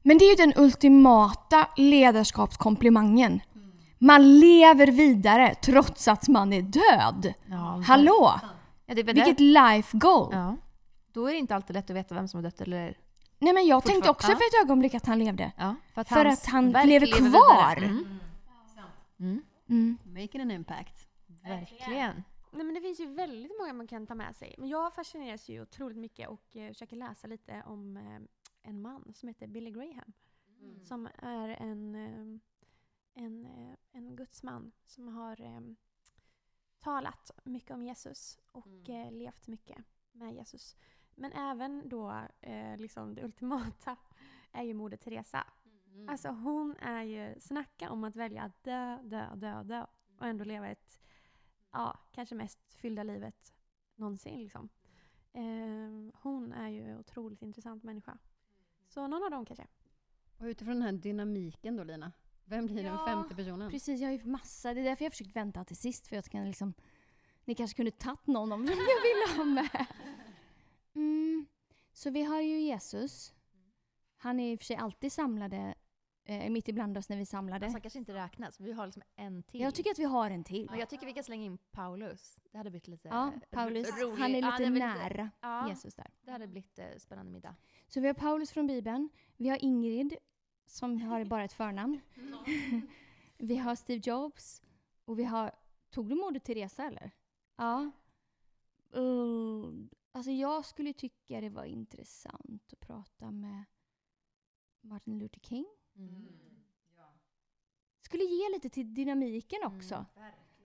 Men 0.01 0.17
det 0.17 0.25
är 0.25 0.29
ju 0.29 0.35
den 0.35 0.53
ultimata 0.63 1.67
ledarskapskomplimangen. 1.77 3.41
Man 3.99 4.39
lever 4.39 4.87
vidare 4.87 5.55
trots 5.55 6.07
att 6.07 6.27
man 6.27 6.53
är 6.53 6.61
död. 6.61 7.33
Ja, 7.45 7.83
Hallå! 7.87 8.39
Ja, 8.85 8.93
det 8.93 9.01
är 9.01 9.05
väl 9.05 9.15
Vilket 9.15 9.39
life 9.39 9.97
goal! 9.97 10.29
Ja. 10.31 10.57
Då 11.13 11.27
är 11.27 11.31
det 11.31 11.37
inte 11.37 11.55
alltid 11.55 11.73
lätt 11.73 11.89
att 11.89 11.95
veta 11.95 12.15
vem 12.15 12.27
som 12.27 12.37
har 12.37 12.43
dött 12.43 12.61
eller... 12.61 12.97
Nej 13.43 13.53
men 13.53 13.67
jag 13.67 13.83
tänkte 13.83 14.09
också 14.09 14.27
för 14.27 14.33
ett 14.35 14.63
ögonblick 14.63 14.93
att 14.93 15.05
han 15.05 15.19
levde. 15.19 15.51
Ja, 15.57 15.75
för 15.93 16.01
att, 16.01 16.09
För 16.09 16.25
att 16.25 16.45
han 16.45 16.71
lever 16.71 17.07
kvar. 17.07 17.75
vidare. 17.75 17.85
Mm. 17.85 18.19
Mm. 19.19 19.41
Mm. 19.69 19.97
Making 20.21 20.41
an 20.41 20.51
impact. 20.51 21.07
Verkligen. 21.43 22.23
Nej, 22.51 22.65
men 22.65 22.73
det 22.73 22.81
finns 22.81 22.99
ju 22.99 23.05
väldigt 23.13 23.51
många 23.59 23.73
man 23.73 23.87
kan 23.87 24.07
ta 24.07 24.15
med 24.15 24.35
sig. 24.35 24.55
Men 24.57 24.69
jag 24.69 24.93
fascineras 24.93 25.49
ju 25.49 25.61
otroligt 25.61 25.97
mycket 25.97 26.29
och 26.29 26.55
eh, 26.55 26.67
försöker 26.67 26.95
läsa 26.95 27.27
lite 27.27 27.63
om 27.65 27.97
eh, 27.97 28.19
en 28.69 28.81
man 28.81 29.13
som 29.15 29.27
heter 29.27 29.47
Billy 29.47 29.71
Graham. 29.71 30.13
Som 30.83 31.09
är 31.17 31.49
en, 31.49 31.95
eh, 31.95 32.39
en, 33.23 33.45
eh, 33.45 33.75
en 33.91 34.15
gudsman 34.15 34.71
som 34.85 35.07
har 35.07 35.41
eh, 35.41 35.61
talat 36.79 37.31
mycket 37.43 37.71
om 37.71 37.83
Jesus 37.83 38.39
och 38.51 38.89
eh, 38.89 39.11
levt 39.11 39.47
mycket 39.47 39.77
med 40.11 40.33
Jesus. 40.33 40.75
Men 41.15 41.31
även 41.31 41.89
då, 41.89 42.21
eh, 42.41 42.77
liksom 42.77 43.15
det 43.15 43.23
ultimata 43.23 43.95
är 44.51 44.63
ju 44.63 44.73
Moder 44.73 44.97
Teresa. 44.97 45.47
Alltså 46.07 46.29
hon 46.29 46.75
är 46.77 47.03
ju, 47.03 47.35
snacka 47.39 47.89
om 47.89 48.03
att 48.03 48.15
välja 48.15 48.43
att 48.43 48.63
dö, 48.63 48.97
dö, 49.03 49.35
dö, 49.35 49.63
dö 49.63 49.85
och 50.17 50.25
ändå 50.25 50.43
leva 50.43 50.67
ett, 50.67 50.99
ja, 51.71 51.99
kanske 52.11 52.35
mest 52.35 52.73
fyllda 52.73 53.03
livet 53.03 53.53
någonsin 53.95 54.43
liksom. 54.43 54.69
Ehm, 55.33 56.11
hon 56.15 56.53
är 56.53 56.69
ju 56.69 56.81
en 56.89 56.99
otroligt 56.99 57.41
intressant 57.41 57.83
människa. 57.83 58.17
Så 58.87 59.07
någon 59.07 59.23
av 59.23 59.31
dem 59.31 59.45
kanske. 59.45 59.67
Och 60.37 60.45
utifrån 60.45 60.73
den 60.73 60.83
här 60.83 60.91
dynamiken 60.91 61.75
då 61.75 61.83
Lina, 61.83 62.11
vem 62.45 62.65
blir 62.65 62.83
den 62.83 62.85
Ja, 62.85 63.05
femte 63.05 63.35
personen? 63.35 63.71
Precis, 63.71 64.01
jag 64.01 64.07
har 64.07 64.17
ju 64.17 64.25
massa. 64.25 64.73
Det 64.73 64.81
är 64.81 64.85
därför 64.85 65.05
jag 65.05 65.11
försökt 65.11 65.35
vänta 65.35 65.63
till 65.63 65.77
sist 65.77 66.07
för 66.07 66.15
jag 66.15 66.25
ska 66.25 66.39
liksom... 66.39 66.73
Ni 67.45 67.55
kanske 67.55 67.75
kunde 67.75 67.91
tagit 67.91 68.27
någon 68.27 68.51
om 68.51 68.65
jag 68.65 68.75
ville 68.75 69.37
ha 69.37 69.43
med. 69.43 69.85
Så 72.03 72.09
vi 72.09 72.23
har 72.23 72.41
ju 72.41 72.59
Jesus. 72.59 73.33
Han 74.17 74.39
är 74.39 74.51
i 74.51 74.55
och 74.55 74.59
för 74.59 74.65
sig 74.65 74.75
alltid 74.75 75.11
samlade, 75.11 75.75
eh, 76.23 76.49
mitt 76.49 76.67
ibland 76.67 76.97
oss 76.97 77.09
när 77.09 77.17
vi 77.17 77.25
samlade. 77.25 77.65
Alltså, 77.65 77.75
han 77.75 77.81
kanske 77.81 77.99
inte 77.99 78.13
räknas. 78.13 78.59
Vi 78.59 78.71
har 78.71 78.85
liksom 78.85 79.03
en 79.15 79.43
till. 79.43 79.61
jag 79.61 79.75
tycker 79.75 79.91
att 79.91 79.99
vi 79.99 80.03
har 80.03 80.29
en 80.29 80.43
till. 80.43 80.67
Men 80.69 80.79
jag 80.79 80.89
tycker 80.89 81.05
vi 81.05 81.13
kan 81.13 81.23
slänga 81.23 81.43
in 81.45 81.57
Paulus. 81.57 82.39
Det 82.51 82.57
hade 82.57 82.69
blivit 82.69 82.87
lite 82.87 83.07
Ja, 83.07 83.31
Paulus. 83.51 83.89
rolig- 83.97 84.21
Han 84.21 84.35
är 84.35 84.41
Ja, 84.41 84.51
lite 84.51 84.63
det 84.63 84.69
nära 84.79 85.29
Ja, 85.41 85.69
Jesus 85.69 85.93
där. 85.95 86.11
det 86.21 86.31
hade 86.31 86.47
blivit 86.47 86.79
eh, 86.79 86.85
spännande 86.97 87.31
middag. 87.31 87.55
Så 87.87 87.99
vi 87.99 88.07
har 88.07 88.13
Paulus 88.13 88.51
från 88.51 88.67
Bibeln. 88.67 89.09
Vi 89.37 89.49
har 89.49 89.63
Ingrid 89.63 90.17
som 90.65 91.01
har 91.01 91.25
bara 91.25 91.43
ett 91.43 91.53
förnamn. 91.53 91.99
vi 93.37 93.57
har 93.57 93.75
Steve 93.75 94.01
Jobs. 94.05 94.61
Och 95.05 95.19
vi 95.19 95.23
har... 95.23 95.51
Tog 95.89 96.09
du 96.09 96.15
Moder 96.15 96.39
Teresa 96.39 96.83
eller? 96.85 97.11
Ja. 97.55 97.91
Uh, 98.95 99.69
alltså 100.13 100.31
jag 100.31 100.65
skulle 100.65 100.93
tycka 100.93 101.41
det 101.41 101.49
var 101.49 101.63
intressant 101.65 102.73
att 102.73 102.79
prata 102.79 103.31
med 103.31 103.63
Martin 104.81 105.19
Luther 105.19 105.39
King. 105.39 105.65
Skulle 107.99 108.23
ge 108.23 108.49
lite 108.53 108.69
till 108.69 108.93
dynamiken 108.93 109.59
också. 109.63 110.05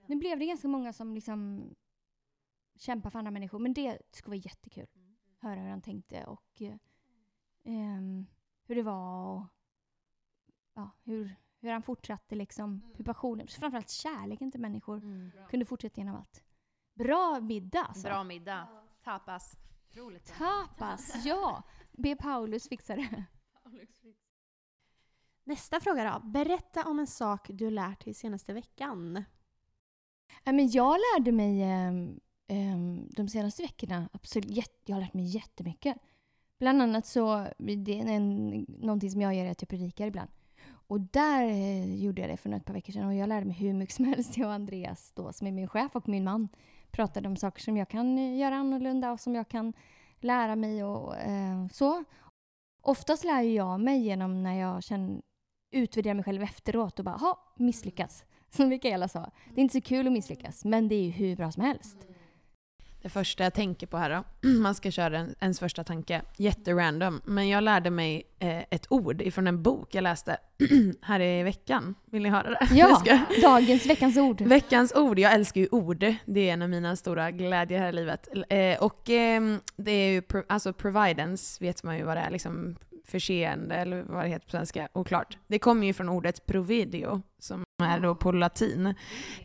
Nu 0.07 0.15
blev 0.15 0.39
det 0.39 0.45
ganska 0.45 0.67
många 0.67 0.93
som 0.93 1.13
liksom 1.15 1.69
kämpar 2.75 3.09
för 3.09 3.19
andra 3.19 3.31
människor, 3.31 3.59
men 3.59 3.73
det 3.73 3.99
skulle 4.11 4.37
vara 4.37 4.43
jättekul. 4.45 4.87
Höra 5.37 5.59
hur 5.59 5.69
han 5.69 5.81
tänkte 5.81 6.25
och 6.25 6.61
ehm, 7.63 8.25
hur 8.63 8.75
det 8.75 8.83
var 8.83 9.35
och 9.35 9.45
ja, 10.73 10.91
hur, 11.03 11.35
hur 11.59 11.71
han 11.71 11.81
fortsatte 11.81 12.35
liksom, 12.35 12.81
hur 12.95 13.03
passionen, 13.03 13.47
framförallt 13.47 13.89
kärleken 13.89 14.51
till 14.51 14.61
människor 14.61 14.97
Mm. 14.97 15.31
kunde 15.49 15.65
fortsätta 15.65 16.01
genom 16.01 16.15
allt. 16.15 16.43
Bra 16.93 17.39
middag 17.39 17.83
alltså. 17.83 18.07
Bra 18.07 18.23
middag. 18.23 18.67
Tapas. 19.03 19.57
Otroligt 19.89 20.37
bra. 20.37 20.47
Tapas, 20.47 21.25
ja! 21.25 21.63
Be 21.91 22.15
Paulus 22.15 22.69
fixa 22.69 22.95
det. 22.95 23.25
Nästa 25.43 25.79
fråga 25.79 26.03
då. 26.13 26.27
Berätta 26.27 26.83
om 26.85 26.99
en 26.99 27.07
sak 27.07 27.47
du 27.49 27.69
lärt 27.69 28.05
dig 28.05 28.13
senaste 28.13 28.53
veckan. 28.53 29.23
Ja, 30.43 30.51
men 30.51 30.69
jag 30.69 30.97
lärde 30.99 31.31
mig 31.31 31.63
ehm, 31.63 32.19
ehm, 32.47 33.09
de 33.09 33.27
senaste 33.27 33.61
veckorna, 33.61 34.09
absolut, 34.11 34.81
jag 34.85 34.95
har 34.95 35.01
lärt 35.01 35.13
mig 35.13 35.25
jättemycket. 35.25 35.97
Bland 36.59 36.81
annat 36.81 37.05
så, 37.05 37.47
det 37.57 37.99
är 37.99 38.07
en, 38.07 38.49
någonting 38.67 39.11
som 39.11 39.21
jag 39.21 39.35
gör 39.35 39.45
är 39.45 39.51
att 39.51 39.61
jag 39.61 39.69
predikar 39.69 40.07
ibland. 40.07 40.29
Och 40.69 41.01
där 41.01 41.43
eh, 41.43 41.95
gjorde 41.95 42.21
jag 42.21 42.29
det 42.29 42.37
för 42.37 42.53
ett 42.53 42.65
par 42.65 42.73
veckor 42.73 42.93
sedan 42.93 43.07
och 43.07 43.15
jag 43.15 43.29
lärde 43.29 43.45
mig 43.45 43.55
hur 43.55 43.73
mycket 43.73 43.95
som 43.95 44.05
helst. 44.05 44.37
Jag 44.37 44.47
och 44.47 44.53
Andreas 44.53 45.11
då, 45.15 45.33
som 45.33 45.47
är 45.47 45.51
min 45.51 45.67
chef 45.67 45.95
och 45.95 46.09
min 46.09 46.23
man, 46.23 46.49
pratade 46.91 47.27
om 47.27 47.35
saker 47.35 47.61
som 47.61 47.77
jag 47.77 47.89
kan 47.89 48.17
eh, 48.17 48.37
göra 48.37 48.55
annorlunda 48.55 49.11
och 49.11 49.19
som 49.19 49.35
jag 49.35 49.47
kan 49.49 49.73
lära 50.19 50.55
mig 50.55 50.83
och 50.83 51.17
eh, 51.17 51.67
så. 51.67 52.03
Oftast 52.81 53.23
lär 53.23 53.41
jag 53.41 53.79
mig 53.79 53.99
genom 53.99 54.43
när 54.43 54.59
jag 54.59 54.83
känner, 54.83 55.21
utvärderar 55.71 56.13
mig 56.13 56.23
själv 56.23 56.43
efteråt 56.43 56.99
och 56.99 57.05
bara, 57.05 57.17
ha 57.17 57.53
misslyckas. 57.55 58.25
Som 58.49 58.69
Mikaela 58.69 59.07
sa. 59.07 59.31
Det 59.53 59.61
är 59.61 59.63
inte 59.63 59.73
så 59.73 59.81
kul 59.81 60.07
att 60.07 60.13
misslyckas, 60.13 60.65
men 60.65 60.87
det 60.87 60.95
är 60.95 61.03
ju 61.03 61.11
hur 61.11 61.35
bra 61.35 61.51
som 61.51 61.63
helst. 61.63 62.08
Det 63.01 63.09
första 63.09 63.43
jag 63.43 63.53
tänker 63.53 63.87
på 63.87 63.97
här 63.97 64.09
då, 64.09 64.49
man 64.49 64.75
ska 64.75 64.91
köra 64.91 65.19
en, 65.19 65.35
ens 65.39 65.59
första 65.59 65.83
tanke, 65.83 66.21
jätterandom. 66.37 67.21
Men 67.25 67.49
jag 67.49 67.63
lärde 67.63 67.89
mig 67.89 68.23
eh, 68.39 68.59
ett 68.69 68.85
ord 68.89 69.21
ifrån 69.21 69.47
en 69.47 69.63
bok 69.63 69.95
jag 69.95 70.01
läste 70.01 70.37
här 71.01 71.19
i 71.19 71.43
veckan. 71.43 71.95
Vill 72.05 72.23
ni 72.23 72.29
höra 72.29 72.49
det? 72.49 72.67
Ja, 72.71 73.03
dagens, 73.41 73.85
veckans 73.85 74.17
ord. 74.17 74.41
Veckans 74.41 74.93
ord, 74.95 75.19
jag 75.19 75.33
älskar 75.33 75.61
ju 75.61 75.67
ord. 75.71 76.05
Det 76.25 76.49
är 76.49 76.53
en 76.53 76.61
av 76.61 76.69
mina 76.69 76.95
stora 76.95 77.31
glädjer 77.31 77.79
här 77.79 77.89
i 77.89 77.91
livet. 77.91 78.27
Eh, 78.49 78.83
och 78.83 79.09
ehm, 79.09 79.59
det 79.75 79.91
är 79.91 80.11
ju, 80.11 80.21
pro, 80.21 80.43
alltså 80.49 80.73
providence 80.73 81.63
vet 81.63 81.83
man 81.83 81.97
ju 81.97 82.03
vad 82.03 82.17
det 82.17 82.21
är, 82.21 82.29
liksom 82.29 82.75
förseende 83.11 83.75
eller 83.75 84.03
vad 84.03 84.23
det 84.23 84.29
heter 84.29 84.45
på 84.45 84.51
svenska, 84.51 84.87
oklart. 84.93 85.37
Det 85.47 85.59
kommer 85.59 85.87
ju 85.87 85.93
från 85.93 86.09
ordet 86.09 86.45
providio, 86.45 87.21
som 87.39 87.63
är 87.83 87.99
då 87.99 88.15
på 88.15 88.31
latin. 88.31 88.93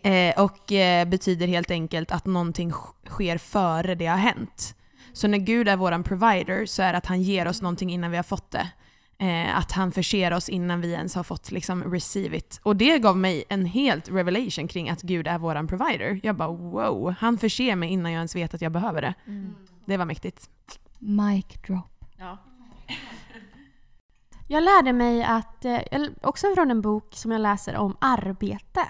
Eh, 0.03 0.43
och 0.45 0.73
eh, 0.73 1.09
betyder 1.09 1.47
helt 1.47 1.71
enkelt 1.71 2.13
att 2.13 2.27
någonting 2.27 2.71
sk- 2.71 3.09
sker 3.09 3.39
före 3.39 3.95
det 3.95 4.07
har 4.07 4.17
hänt. 4.17 4.77
Så 5.13 5.29
när 5.29 5.39
Gud 5.39 5.69
är 5.69 5.77
våran 5.77 6.03
provider 6.03 6.67
så 6.67 6.83
är 6.83 6.93
det 6.93 6.99
att 6.99 7.07
han 7.07 7.23
ger 7.23 7.49
oss 7.49 7.63
någonting 7.63 7.91
innan 7.91 8.11
vi 8.11 8.17
har 8.17 8.25
fått 8.25 8.51
det. 8.51 8.69
Eh, 9.19 9.59
att 9.59 9.73
han 9.73 9.93
förser 9.93 10.33
oss 10.33 10.49
innan 10.49 10.81
vi 10.81 10.93
ens 10.93 11.15
har 11.15 11.23
fått 11.23 11.51
liksom 11.51 11.85
receive 11.93 12.37
it. 12.37 12.61
Och 12.63 12.77
det 12.77 12.99
gav 12.99 13.17
mig 13.17 13.45
en 13.49 13.67
helt 13.67 14.11
revelation 14.11 14.69
kring 14.69 14.91
att 14.91 15.03
Gud 15.03 15.27
är 15.27 15.39
våran 15.39 15.67
provider. 15.69 16.21
Jag 16.23 16.37
bara 16.37 16.49
wow, 16.49 17.15
han 17.19 17.39
förser 17.39 17.77
mig 17.77 17.89
innan 17.91 18.13
jag 18.13 18.19
ens 18.19 18.37
vet 18.37 18.55
att 18.55 18.61
jag 18.63 18.73
behöver 18.73 19.03
det. 19.03 19.15
Det 19.87 19.97
var 19.97 20.05
mäktigt. 20.05 20.51
Mic 20.99 21.47
drop. 21.67 22.05
Ja. 22.19 22.39
Jag 24.49 24.63
lärde 24.63 24.93
mig 24.93 25.25
att, 25.25 25.65
eh, 25.65 26.03
också 26.23 26.55
från 26.55 26.71
en 26.71 26.81
bok 26.81 27.15
som 27.15 27.31
jag 27.31 27.41
läser 27.41 27.77
om 27.77 27.97
arbete. 27.99 28.81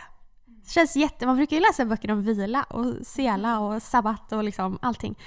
Det 0.46 0.70
känns 0.70 0.96
jätte, 0.96 1.26
man 1.26 1.36
brukar 1.36 1.56
ju 1.56 1.62
läsa 1.62 1.84
böcker 1.84 2.10
om 2.10 2.22
vila 2.22 2.62
och 2.62 3.06
sela 3.06 3.60
och 3.60 3.82
sabbat 3.82 4.32
och 4.32 4.44
liksom 4.44 4.78
allting. 4.82 5.18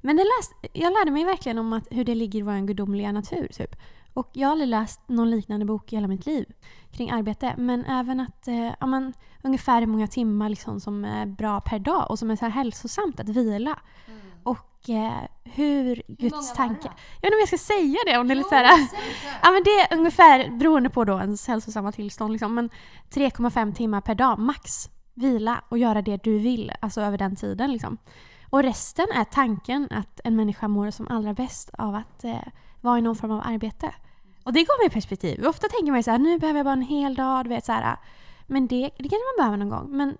Men 0.00 0.16
det 0.16 0.24
jag 0.72 0.92
lärde 0.92 1.10
mig 1.10 1.24
verkligen 1.24 1.58
om 1.58 1.72
att, 1.72 1.86
hur 1.90 2.04
det 2.04 2.14
ligger 2.14 2.38
i 2.38 2.42
vår 2.42 2.66
gudomliga 2.66 3.12
natur. 3.12 3.48
Typ. 3.48 3.76
Och 4.14 4.30
jag 4.32 4.48
har 4.48 4.52
aldrig 4.52 4.68
läst 4.68 5.00
någon 5.06 5.30
liknande 5.30 5.66
bok 5.66 5.92
i 5.92 5.96
hela 5.96 6.08
mitt 6.08 6.26
liv 6.26 6.52
kring 6.92 7.10
arbete. 7.10 7.54
Men 7.58 7.84
även 7.84 8.20
att 8.20 8.48
eh, 8.48 8.72
ja, 8.80 8.86
man, 8.86 9.12
ungefär 9.42 9.80
hur 9.80 9.86
många 9.86 10.06
timmar 10.06 10.48
liksom, 10.48 10.80
som 10.80 11.04
är 11.04 11.26
bra 11.26 11.60
per 11.60 11.78
dag 11.78 12.10
och 12.10 12.18
som 12.18 12.30
är 12.30 12.36
så 12.36 12.44
här 12.44 12.52
hälsosamt 12.52 13.20
att 13.20 13.28
vila. 13.28 13.78
Mm. 14.06 14.20
Och 14.46 14.90
eh, 14.90 15.22
hur 15.44 16.02
Guds 16.08 16.52
tanke... 16.52 16.88
Jag 17.20 17.20
vet 17.20 17.24
inte 17.24 17.34
om 17.34 17.40
jag 17.40 17.48
ska 17.48 17.58
säga 17.58 17.98
det. 18.06 18.18
Om 18.18 18.28
det 18.28 18.34
är 18.34 18.36
lite 18.36 18.48
så 18.48 18.54
här, 18.54 18.88
ja, 19.42 19.50
men 19.50 19.62
det 19.64 19.70
är 19.70 19.98
ungefär, 19.98 20.50
beroende 20.50 20.90
på 20.90 21.04
då 21.04 21.18
ens 21.18 21.48
hälsosamma 21.48 21.92
tillstånd, 21.92 22.32
liksom, 22.32 22.54
men 22.54 22.70
3,5 23.10 23.74
timmar 23.74 24.00
per 24.00 24.14
dag 24.14 24.38
max. 24.38 24.90
Vila 25.14 25.64
och 25.68 25.78
göra 25.78 26.02
det 26.02 26.22
du 26.22 26.38
vill, 26.38 26.72
alltså 26.80 27.00
över 27.00 27.18
den 27.18 27.36
tiden. 27.36 27.72
Liksom. 27.72 27.98
Och 28.50 28.62
resten 28.62 29.06
är 29.14 29.24
tanken 29.24 29.88
att 29.90 30.20
en 30.24 30.36
människa 30.36 30.68
mår 30.68 30.90
som 30.90 31.08
allra 31.08 31.34
bäst 31.34 31.70
av 31.78 31.94
att 31.94 32.24
eh, 32.24 32.48
vara 32.80 32.98
i 32.98 33.02
någon 33.02 33.16
form 33.16 33.30
av 33.30 33.42
arbete. 33.44 33.94
Och 34.44 34.52
det 34.52 34.64
gav 34.64 34.76
mig 34.82 34.90
perspektiv. 34.90 35.46
Ofta 35.46 35.68
tänker 35.68 35.92
man 35.92 35.98
ju 35.98 36.02
så 36.02 36.10
här, 36.10 36.18
nu 36.18 36.38
behöver 36.38 36.58
jag 36.58 36.66
bara 36.66 36.72
en 36.72 36.82
hel 36.82 37.14
dag, 37.14 37.44
du 37.44 37.48
vet 37.48 37.64
så 37.64 37.72
här. 37.72 37.96
Men 38.46 38.66
det, 38.66 38.90
det 38.98 39.08
kanske 39.08 39.26
man 39.36 39.44
behöver 39.44 39.56
någon 39.56 39.70
gång. 39.70 39.96
Men 39.96 40.18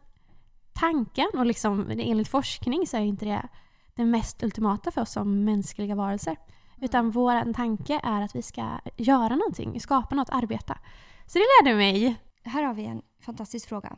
tanken, 0.72 1.28
och 1.34 1.46
liksom, 1.46 1.90
enligt 1.90 2.28
forskning 2.28 2.86
så 2.86 2.96
är 2.96 3.00
inte 3.00 3.24
det 3.24 3.48
det 3.96 4.04
mest 4.04 4.42
ultimata 4.42 4.90
för 4.90 5.00
oss 5.00 5.12
som 5.12 5.44
mänskliga 5.44 5.94
varelser. 5.94 6.36
Utan 6.80 7.10
vår 7.10 7.52
tanke 7.52 8.00
är 8.02 8.22
att 8.22 8.36
vi 8.36 8.42
ska 8.42 8.80
göra 8.96 9.36
någonting, 9.36 9.80
skapa 9.80 10.14
något, 10.14 10.30
arbeta. 10.30 10.78
Så 11.26 11.38
det 11.38 11.44
lärde 11.62 11.76
mig. 11.76 12.16
Här 12.42 12.62
har 12.62 12.74
vi 12.74 12.84
en 12.84 13.02
fantastisk 13.20 13.68
fråga. 13.68 13.96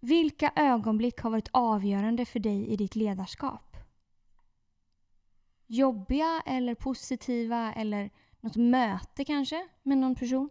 Vilka 0.00 0.52
ögonblick 0.56 1.20
har 1.20 1.30
varit 1.30 1.48
avgörande 1.52 2.24
för 2.24 2.40
dig 2.40 2.68
i 2.68 2.76
ditt 2.76 2.96
ledarskap? 2.96 3.76
Jobbiga 5.66 6.42
eller 6.46 6.74
positiva 6.74 7.72
eller 7.72 8.10
något 8.40 8.56
möte 8.56 9.24
kanske 9.24 9.68
med 9.82 9.98
någon 9.98 10.14
person? 10.14 10.50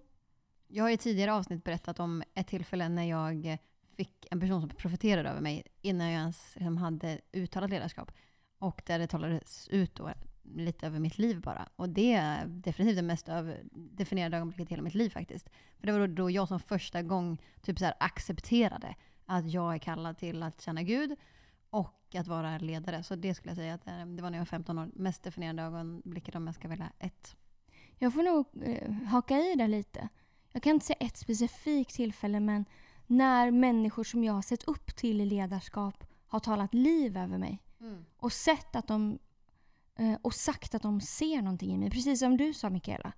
Jag 0.68 0.84
har 0.84 0.90
i 0.90 0.98
tidigare 0.98 1.34
avsnitt 1.34 1.64
berättat 1.64 2.00
om 2.00 2.24
ett 2.34 2.48
tillfälle 2.48 2.90
när 2.90 3.04
jag 3.04 3.58
fick 3.98 4.28
en 4.32 4.40
person 4.40 4.62
som 4.62 4.70
profeterade 4.70 5.30
över 5.30 5.42
mig 5.42 5.64
innan 5.82 6.08
jag 6.08 6.22
ens 6.22 6.56
liksom 6.56 6.78
hade 6.78 7.20
uttalat 7.34 7.70
ledarskap. 7.70 8.12
Och 8.60 8.82
där 8.86 9.00
det 9.00 9.08
talades 9.08 9.68
ut 9.68 9.96
då 9.96 10.10
lite 10.56 10.88
över 10.88 11.00
mitt 11.00 11.18
liv 11.18 11.42
bara. 11.42 11.70
Och 11.76 11.90
det 11.90 12.14
är 12.14 12.46
definitivt 12.46 12.98
det 12.98 13.02
mest 13.02 13.30
över, 13.30 13.64
definierade 13.72 14.38
ögonblicket 14.38 14.72
i 14.72 14.74
hela 14.74 14.84
mitt 14.84 14.94
liv 14.94 15.10
faktiskt. 15.10 15.50
För 15.80 15.88
det 15.88 16.00
var 16.00 16.08
då, 16.08 16.30
jag 16.30 16.48
som 16.48 16.60
första 16.60 17.02
gång 17.02 17.38
typ 17.62 17.80
så 17.80 17.86
här, 17.86 17.94
accepterade 18.00 18.96
att 19.26 19.52
jag 19.52 19.74
är 19.74 19.78
kallad 19.78 20.18
till 20.18 20.44
att 20.44 20.62
känna 20.62 20.84
Gud 20.84 21.16
och 21.70 22.16
att 22.16 22.28
vara 22.28 22.58
ledare. 22.58 23.04
Så 23.04 23.16
det 23.16 23.36
skulle 23.36 23.50
jag 23.50 23.58
säga 23.58 23.74
att 23.74 23.88
eh, 23.88 24.06
det 24.06 24.22
var 24.22 24.30
när 24.30 24.38
jag 24.38 24.42
var 24.42 24.46
15 24.46 24.80
år. 24.80 24.90
Mest 24.94 25.24
definierande 25.24 25.64
ögonblicket 25.64 26.36
om 26.36 26.46
jag 26.46 26.56
ska 26.56 26.68
välja 26.68 26.92
ett. 27.00 27.36
Jag 27.98 28.14
får 28.14 28.24
nog 28.24 28.46
eh, 28.64 28.92
haka 28.92 29.38
i 29.38 29.56
där 29.56 29.68
lite. 29.68 30.10
Jag 30.52 30.64
kan 30.64 30.74
inte 30.74 30.86
säga 30.86 30.98
ett 31.00 31.18
specifikt 31.18 31.96
tillfälle 31.96 32.40
men 32.40 32.66
när 33.08 33.52
människor 33.52 34.04
som 34.04 34.24
jag 34.24 34.34
har 34.34 34.42
sett 34.42 34.64
upp 34.64 34.96
till 34.96 35.22
i 35.22 35.26
ledarskap 35.26 36.04
har 36.28 36.40
talat 36.40 36.74
liv 36.74 37.18
över 37.18 37.38
mig 37.38 37.60
och 38.18 38.34
sett 38.34 38.76
att 38.76 38.88
de 38.88 39.20
eh, 39.96 40.18
och 40.22 40.34
sagt 40.34 40.76
att 40.76 40.82
de 40.82 41.02
ser 41.02 41.42
någonting 41.42 41.74
i 41.74 41.78
mig. 41.78 41.90
Precis 41.90 42.20
som 42.20 42.38
du 42.38 42.54
sa 42.54 42.70
Mikaela. 42.70 43.14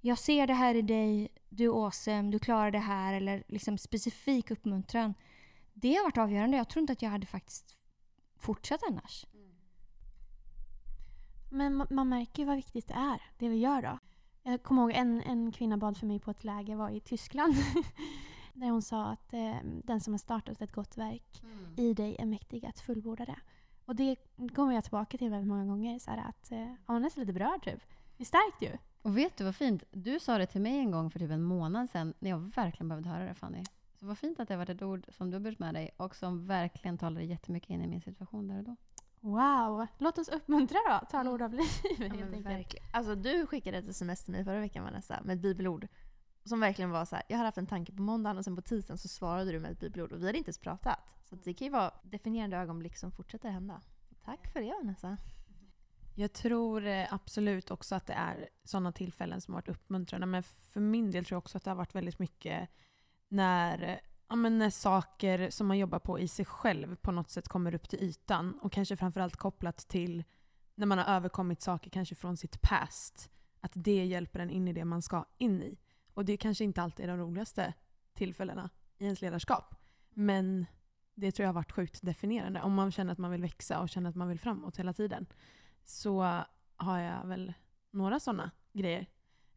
Jag 0.00 0.18
ser 0.18 0.46
det 0.46 0.54
här 0.54 0.74
i 0.74 0.82
dig, 0.82 1.28
du 1.48 1.64
är 1.64 1.84
awesome, 1.84 2.30
du 2.30 2.38
klarar 2.38 2.70
det 2.70 2.78
här 2.78 3.14
eller 3.14 3.44
liksom 3.48 3.78
specifik 3.78 4.50
uppmuntran. 4.50 5.14
Det 5.72 5.94
har 5.94 6.04
varit 6.04 6.18
avgörande. 6.18 6.56
Jag 6.56 6.68
tror 6.68 6.80
inte 6.80 6.92
att 6.92 7.02
jag 7.02 7.10
hade 7.10 7.26
faktiskt 7.26 7.76
fortsatt 8.36 8.80
annars. 8.88 9.26
Men 11.50 11.82
ma- 11.82 11.92
man 11.92 12.08
märker 12.08 12.42
ju 12.42 12.46
vad 12.46 12.56
viktigt 12.56 12.88
det 12.88 12.94
är, 12.94 13.22
det 13.38 13.48
vi 13.48 13.56
gör 13.56 13.82
då. 13.82 13.98
Jag 14.42 14.62
kommer 14.62 14.82
ihåg 14.82 14.92
en, 14.92 15.22
en 15.22 15.52
kvinna 15.52 15.76
bad 15.78 15.96
för 15.96 16.06
mig 16.06 16.20
på 16.20 16.30
ett 16.30 16.44
läger, 16.44 16.76
var 16.76 16.90
i 16.90 17.00
Tyskland. 17.00 17.54
där 18.54 18.70
hon 18.70 18.82
sa 18.82 19.06
att 19.06 19.32
eh, 19.32 19.56
den 19.84 20.00
som 20.00 20.12
har 20.12 20.18
startat 20.18 20.62
ett 20.62 20.72
gott 20.72 20.96
verk 20.96 21.42
i 21.76 21.94
dig 21.94 22.16
är 22.18 22.26
mäktig 22.26 22.66
att 22.66 22.80
fullborda 22.80 23.24
det. 23.24 23.38
Och 23.90 23.96
det 23.96 24.16
kommer 24.54 24.74
jag 24.74 24.84
tillbaka 24.84 25.18
till 25.18 25.30
väldigt 25.30 25.48
många 25.48 25.64
gånger. 25.64 25.98
Så 25.98 26.10
här 26.10 26.28
att, 26.28 26.52
eh, 26.52 26.72
man 26.86 26.96
är 26.96 27.00
nästan 27.00 27.20
lite 27.20 27.32
berörd 27.32 27.64
typ. 27.64 27.80
Det 28.16 28.22
är 28.22 28.26
starkt 28.26 28.62
ju. 28.62 28.78
Och 29.02 29.18
vet 29.18 29.36
du 29.36 29.44
vad 29.44 29.56
fint? 29.56 29.84
Du 29.90 30.20
sa 30.20 30.38
det 30.38 30.46
till 30.46 30.60
mig 30.60 30.78
en 30.78 30.90
gång 30.90 31.10
för 31.10 31.18
typ 31.18 31.30
en 31.30 31.42
månad 31.42 31.90
sedan 31.90 32.14
när 32.18 32.30
jag 32.30 32.38
verkligen 32.38 32.88
behövde 32.88 33.08
höra 33.08 33.24
det 33.24 33.34
Fanny. 33.34 33.64
Så 34.00 34.06
vad 34.06 34.18
fint 34.18 34.40
att 34.40 34.48
det 34.48 34.56
var 34.56 34.70
ett 34.70 34.82
ord 34.82 35.06
som 35.08 35.30
du 35.30 35.34
har 35.36 35.40
burit 35.40 35.58
med 35.58 35.74
dig 35.74 35.90
och 35.96 36.16
som 36.16 36.46
verkligen 36.46 36.98
talade 36.98 37.24
jättemycket 37.24 37.70
in 37.70 37.82
i 37.82 37.86
min 37.86 38.00
situation 38.00 38.48
där 38.48 38.58
och 38.58 38.64
då. 38.64 38.76
Wow! 39.20 39.86
Låt 39.98 40.18
oss 40.18 40.28
uppmuntra 40.28 40.78
då. 40.88 41.06
Tala 41.10 41.30
ord 41.30 41.42
av 41.42 41.52
livet 41.52 41.66
Ja, 41.98 42.04
enkelt. 42.26 42.46
verkligen. 42.46 42.86
Alltså 42.92 43.14
du 43.14 43.46
skickade 43.46 43.78
ett 43.78 43.88
sms 43.88 44.24
till 44.24 44.32
mig 44.32 44.44
förra 44.44 44.60
veckan 44.60 44.84
Vanessa 44.84 45.20
med 45.24 45.34
ett 45.36 45.42
bibelord. 45.42 45.88
Som 46.44 46.60
verkligen 46.60 46.90
var 46.90 47.04
så 47.04 47.16
här, 47.16 47.24
jag 47.28 47.36
hade 47.36 47.46
haft 47.46 47.58
en 47.58 47.66
tanke 47.66 47.92
på 47.92 48.02
måndagen 48.02 48.38
och 48.38 48.44
sen 48.44 48.56
på 48.56 48.62
tisdagen 48.62 48.98
så 48.98 49.08
svarade 49.08 49.52
du 49.52 49.60
med 49.60 49.70
ett 49.70 49.80
bibelord 49.80 50.12
och 50.12 50.22
vi 50.22 50.26
hade 50.26 50.38
inte 50.38 50.48
ens 50.48 50.58
pratat. 50.58 50.98
Så 51.24 51.36
det 51.36 51.54
kan 51.54 51.66
ju 51.66 51.72
vara 51.72 51.92
definierande 52.02 52.56
ögonblick 52.56 52.96
som 52.96 53.12
fortsätter 53.12 53.50
hända. 53.50 53.80
Tack 54.24 54.52
för 54.52 54.60
det 54.60 54.74
Vanessa. 54.82 55.16
Jag 56.14 56.32
tror 56.32 56.86
eh, 56.86 57.14
absolut 57.14 57.70
också 57.70 57.94
att 57.94 58.06
det 58.06 58.12
är 58.12 58.48
sådana 58.64 58.92
tillfällen 58.92 59.40
som 59.40 59.54
har 59.54 59.60
varit 59.60 59.68
uppmuntrande. 59.68 60.26
Men 60.26 60.42
för 60.42 60.80
min 60.80 61.10
del 61.10 61.24
tror 61.24 61.36
jag 61.36 61.38
också 61.38 61.58
att 61.58 61.64
det 61.64 61.70
har 61.70 61.76
varit 61.76 61.94
väldigt 61.94 62.18
mycket 62.18 62.68
när, 63.28 64.00
ja, 64.28 64.36
men 64.36 64.58
när 64.58 64.70
saker 64.70 65.50
som 65.50 65.66
man 65.66 65.78
jobbar 65.78 65.98
på 65.98 66.18
i 66.18 66.28
sig 66.28 66.44
själv 66.44 66.96
på 66.96 67.12
något 67.12 67.30
sätt 67.30 67.48
kommer 67.48 67.74
upp 67.74 67.88
till 67.88 68.02
ytan. 68.02 68.58
Och 68.62 68.72
kanske 68.72 68.96
framförallt 68.96 69.36
kopplat 69.36 69.76
till 69.88 70.24
när 70.74 70.86
man 70.86 70.98
har 70.98 71.16
överkommit 71.16 71.62
saker 71.62 71.90
kanske 71.90 72.14
från 72.14 72.36
sitt 72.36 72.62
past. 72.62 73.30
Att 73.60 73.72
det 73.74 74.04
hjälper 74.04 74.40
en 74.40 74.50
in 74.50 74.68
i 74.68 74.72
det 74.72 74.84
man 74.84 75.02
ska 75.02 75.24
in 75.38 75.62
i. 75.62 75.78
Och 76.14 76.24
det 76.24 76.36
kanske 76.36 76.64
inte 76.64 76.82
alltid 76.82 77.04
är 77.04 77.08
de 77.08 77.18
roligaste 77.18 77.74
tillfällena 78.14 78.70
i 78.98 79.04
ens 79.04 79.22
ledarskap. 79.22 79.74
Men 80.14 80.66
det 81.14 81.32
tror 81.32 81.44
jag 81.44 81.48
har 81.48 81.54
varit 81.54 81.72
sjukt 81.72 82.02
definierande. 82.02 82.62
Om 82.62 82.74
man 82.74 82.92
känner 82.92 83.12
att 83.12 83.18
man 83.18 83.30
vill 83.30 83.42
växa 83.42 83.80
och 83.80 83.88
känner 83.88 84.10
att 84.10 84.16
man 84.16 84.28
vill 84.28 84.40
framåt 84.40 84.76
hela 84.76 84.92
tiden 84.92 85.26
så 85.84 86.42
har 86.76 86.98
jag 86.98 87.26
väl 87.26 87.52
några 87.90 88.20
sådana 88.20 88.50
grejer. 88.72 89.06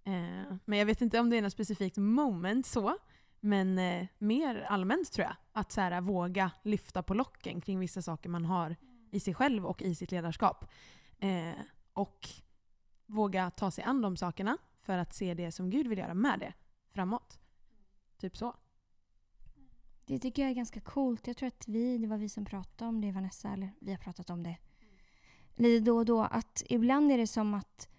Eh, 0.03 0.55
men 0.65 0.79
jag 0.79 0.85
vet 0.85 1.01
inte 1.01 1.19
om 1.19 1.29
det 1.29 1.37
är 1.37 1.41
något 1.41 1.53
specifikt 1.53 1.97
moment 1.97 2.65
så. 2.65 2.97
Men 3.39 3.79
eh, 3.79 4.07
mer 4.17 4.61
allmänt 4.61 5.11
tror 5.11 5.25
jag. 5.27 5.35
Att 5.51 5.71
så 5.71 5.81
här, 5.81 6.01
våga 6.01 6.51
lyfta 6.63 7.03
på 7.03 7.13
locken 7.13 7.61
kring 7.61 7.79
vissa 7.79 8.01
saker 8.01 8.29
man 8.29 8.45
har 8.45 8.75
i 9.11 9.19
sig 9.19 9.33
själv 9.33 9.65
och 9.65 9.81
i 9.81 9.95
sitt 9.95 10.11
ledarskap. 10.11 10.65
Eh, 11.19 11.53
och 11.93 12.29
våga 13.05 13.51
ta 13.51 13.71
sig 13.71 13.83
an 13.83 14.01
de 14.01 14.17
sakerna 14.17 14.57
för 14.83 14.97
att 14.97 15.13
se 15.13 15.33
det 15.33 15.51
som 15.51 15.69
Gud 15.69 15.87
vill 15.87 15.97
göra 15.97 16.13
med 16.13 16.39
det 16.39 16.53
framåt. 16.93 17.39
Typ 18.17 18.37
så. 18.37 18.55
Det 20.05 20.19
tycker 20.19 20.41
jag 20.41 20.51
är 20.51 20.55
ganska 20.55 20.81
coolt. 20.81 21.27
Jag 21.27 21.37
tror 21.37 21.47
att 21.47 21.67
vi, 21.67 21.97
det 21.97 22.07
var 22.07 22.17
vi 22.17 22.29
som 22.29 22.45
pratade 22.45 22.89
om 22.89 23.01
det 23.01 23.11
Vanessa, 23.11 23.49
eller 23.49 23.69
vi 23.79 23.91
har 23.91 23.97
pratat 23.97 24.29
om 24.29 24.43
det 24.43 24.57
lite 25.55 25.85
då 25.85 25.97
och 25.97 26.05
då. 26.05 26.21
Att 26.21 26.63
ibland 26.69 27.11
är 27.11 27.17
det 27.17 27.27
som 27.27 27.53
att 27.53 27.89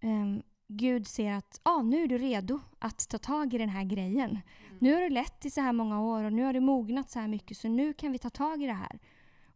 ehm, 0.00 0.42
Gud 0.68 1.06
ser 1.06 1.32
att 1.32 1.60
ah, 1.62 1.82
nu 1.82 2.02
är 2.02 2.06
du 2.06 2.18
redo 2.18 2.60
att 2.78 3.08
ta 3.08 3.18
tag 3.18 3.54
i 3.54 3.58
den 3.58 3.68
här 3.68 3.84
grejen. 3.84 4.38
Nu 4.78 4.94
har 4.94 5.00
du 5.00 5.08
lett 5.08 5.44
i 5.44 5.50
så 5.50 5.60
här 5.60 5.72
många 5.72 6.00
år 6.02 6.24
och 6.24 6.32
nu 6.32 6.42
har 6.42 6.52
du 6.52 6.60
mognat 6.60 7.10
så 7.10 7.18
här 7.18 7.28
mycket 7.28 7.56
så 7.56 7.68
nu 7.68 7.92
kan 7.92 8.12
vi 8.12 8.18
ta 8.18 8.30
tag 8.30 8.62
i 8.62 8.66
det 8.66 8.72
här. 8.72 8.98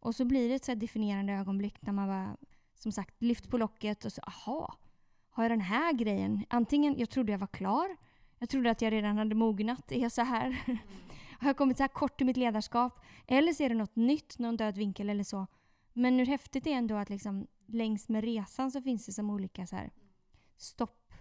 Och 0.00 0.14
så 0.14 0.24
blir 0.24 0.48
det 0.48 0.54
ett 0.54 0.64
så 0.64 0.74
definierande 0.74 1.32
ögonblick 1.32 1.82
när 1.82 1.92
man 1.92 2.08
bara, 2.08 2.36
som 2.74 2.92
sagt, 2.92 3.22
lyft 3.22 3.50
på 3.50 3.58
locket 3.58 4.04
och 4.04 4.12
så 4.12 4.20
aha, 4.20 4.74
har 5.30 5.44
jag 5.44 5.50
den 5.50 5.60
här 5.60 5.92
grejen? 5.92 6.44
Antingen, 6.48 6.98
jag 6.98 7.10
trodde 7.10 7.32
jag 7.32 7.38
var 7.38 7.46
klar, 7.46 7.96
jag 8.38 8.48
trodde 8.48 8.70
att 8.70 8.82
jag 8.82 8.92
redan 8.92 9.18
hade 9.18 9.34
mognat, 9.34 9.92
är 9.92 10.02
jag 10.02 10.12
så 10.12 10.22
här? 10.22 10.50
har 11.40 11.48
jag 11.48 11.56
kommit 11.56 11.76
så 11.76 11.82
här 11.82 11.88
kort 11.88 12.20
i 12.20 12.24
mitt 12.24 12.36
ledarskap? 12.36 13.00
Eller 13.26 13.52
så 13.52 13.62
är 13.62 13.68
det 13.68 13.74
något 13.74 13.96
nytt, 13.96 14.38
någon 14.38 14.56
död 14.56 14.76
vinkel 14.76 15.10
eller 15.10 15.24
så. 15.24 15.46
Men 15.92 16.18
hur 16.18 16.26
häftigt 16.26 16.64
det 16.64 16.72
är 16.72 16.76
ändå 16.76 16.94
att 16.94 17.10
liksom, 17.10 17.46
längs 17.66 18.08
med 18.08 18.24
resan 18.24 18.70
så 18.70 18.82
finns 18.82 19.06
det 19.06 19.12
som 19.12 19.30
olika 19.30 19.66
så 19.66 19.76
här, 19.76 19.90
stopp 20.56 21.12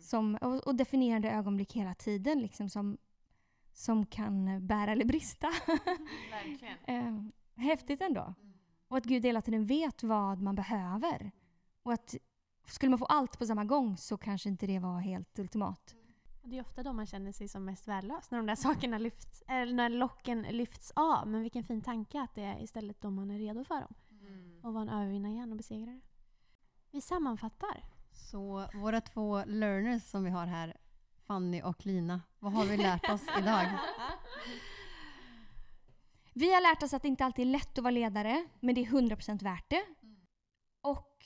som, 0.00 0.34
och, 0.34 0.66
och 0.66 0.74
definierande 0.74 1.30
ögonblick 1.30 1.72
hela 1.72 1.94
tiden 1.94 2.40
liksom, 2.40 2.68
som, 2.68 2.98
som 3.72 4.06
kan 4.06 4.66
bära 4.66 4.92
eller 4.92 5.04
brista. 5.04 5.48
Verkligen. 6.30 6.76
Eh, 6.86 7.62
häftigt 7.64 8.00
ändå. 8.00 8.34
Och 8.88 8.96
att 8.96 9.04
Gud 9.04 9.24
hela 9.24 9.42
tiden 9.42 9.66
vet 9.66 10.02
vad 10.02 10.42
man 10.42 10.54
behöver. 10.54 11.30
Och 11.82 11.92
att 11.92 12.16
skulle 12.70 12.90
man 12.90 12.98
få 12.98 13.04
allt 13.04 13.38
på 13.38 13.46
samma 13.46 13.64
gång 13.64 13.96
så 13.96 14.16
kanske 14.16 14.48
inte 14.48 14.66
det 14.66 14.78
var 14.78 15.00
helt 15.00 15.38
ultimat. 15.38 15.94
Det 16.42 16.58
är 16.58 16.60
ofta 16.60 16.82
då 16.82 16.92
man 16.92 17.06
känner 17.06 17.32
sig 17.32 17.48
som 17.48 17.64
mest 17.64 17.88
värdelös, 17.88 18.30
när 18.30 18.38
de 18.38 18.46
där 18.46 18.54
sakerna 18.66 18.98
lyfts, 18.98 19.42
eller 19.48 19.74
när 19.74 19.88
locken 19.88 20.42
lyfts 20.42 20.92
av. 20.96 21.28
Men 21.28 21.42
vilken 21.42 21.64
fin 21.64 21.82
tanke 21.82 22.20
att 22.20 22.34
det 22.34 22.42
är 22.42 22.62
istället 22.62 23.00
då 23.00 23.10
man 23.10 23.30
är 23.30 23.38
redo 23.38 23.64
för 23.64 23.80
dem. 23.80 23.94
Och 24.62 24.74
vara 24.74 24.82
en 24.82 24.88
övervinnare 24.88 25.32
igen 25.32 25.50
och 25.50 25.56
besegrare. 25.56 26.00
Vi 26.90 27.00
sammanfattar. 27.00 27.84
Så 28.12 28.68
våra 28.74 29.00
två 29.00 29.44
learners 29.44 30.02
som 30.02 30.24
vi 30.24 30.30
har 30.30 30.46
här, 30.46 30.76
Fanny 31.26 31.62
och 31.62 31.86
Lina, 31.86 32.20
vad 32.38 32.52
har 32.52 32.64
vi 32.64 32.76
lärt 32.76 33.10
oss 33.10 33.22
idag? 33.38 33.68
Vi 36.32 36.54
har 36.54 36.60
lärt 36.60 36.82
oss 36.82 36.94
att 36.94 37.02
det 37.02 37.08
inte 37.08 37.24
alltid 37.24 37.46
är 37.46 37.50
lätt 37.50 37.78
att 37.78 37.84
vara 37.84 37.90
ledare, 37.90 38.46
men 38.60 38.74
det 38.74 38.80
är 38.80 38.86
100% 38.86 39.44
värt 39.44 39.70
det. 39.70 39.84
Och 40.82 41.24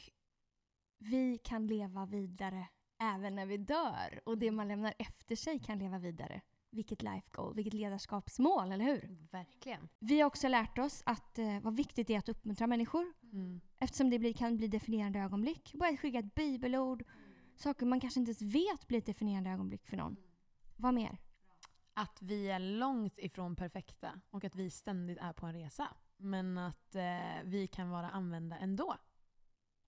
vi 1.05 1.39
kan 1.39 1.67
leva 1.67 2.07
vidare 2.07 2.69
även 2.99 3.35
när 3.35 3.47
vi 3.47 3.57
dör. 3.57 4.21
Och 4.25 4.39
det 4.39 4.51
man 4.51 4.69
lämnar 4.69 4.95
efter 4.99 5.37
sig 5.37 5.59
kan 5.59 5.79
leva 5.79 5.99
vidare. 5.99 6.41
Vilket 6.71 7.03
life 7.03 7.29
goal, 7.31 7.55
vilket 7.55 7.75
ledarskapsmål, 7.75 8.73
eller 8.73 8.85
hur? 8.85 9.29
Verkligen. 9.31 9.89
Vi 9.99 10.21
har 10.21 10.27
också 10.27 10.49
lärt 10.49 10.79
oss 10.79 11.03
att 11.07 11.39
eh, 11.39 11.61
vad 11.61 11.77
viktigt 11.77 12.07
det 12.07 12.15
är 12.15 12.19
att 12.19 12.29
uppmuntra 12.29 12.67
människor. 12.67 13.13
Mm. 13.33 13.61
Eftersom 13.79 14.11
det 14.11 14.19
blir, 14.19 14.33
kan 14.33 14.57
bli 14.57 14.69
definierande 14.69 15.19
ögonblick. 15.19 15.73
Bara 15.75 15.97
skicka 15.97 16.19
ett 16.19 16.35
bibelord. 16.35 17.05
Saker 17.57 17.87
man 17.87 18.01
kanske 18.01 18.21
inte 18.21 18.31
ens 18.31 18.55
vet 18.55 18.89
blir 18.89 18.99
ett 18.99 19.07
definierande 19.07 19.51
ögonblick 19.51 19.87
för 19.87 19.97
någon. 19.97 20.17
Vad 20.77 20.95
mer? 20.95 21.19
Att 21.95 22.23
vi 22.23 22.51
är 22.51 22.59
långt 22.59 23.19
ifrån 23.19 23.57
perfekta 23.57 24.21
och 24.31 24.45
att 24.45 24.55
vi 24.55 24.71
ständigt 24.71 25.19
är 25.19 25.33
på 25.33 25.47
en 25.47 25.53
resa. 25.53 25.89
Men 26.17 26.59
att 26.59 26.95
eh, 26.95 27.43
vi 27.45 27.67
kan 27.67 27.91
vara 27.91 28.11
använda 28.11 28.59
ändå. 28.59 28.97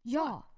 Ja! 0.02 0.55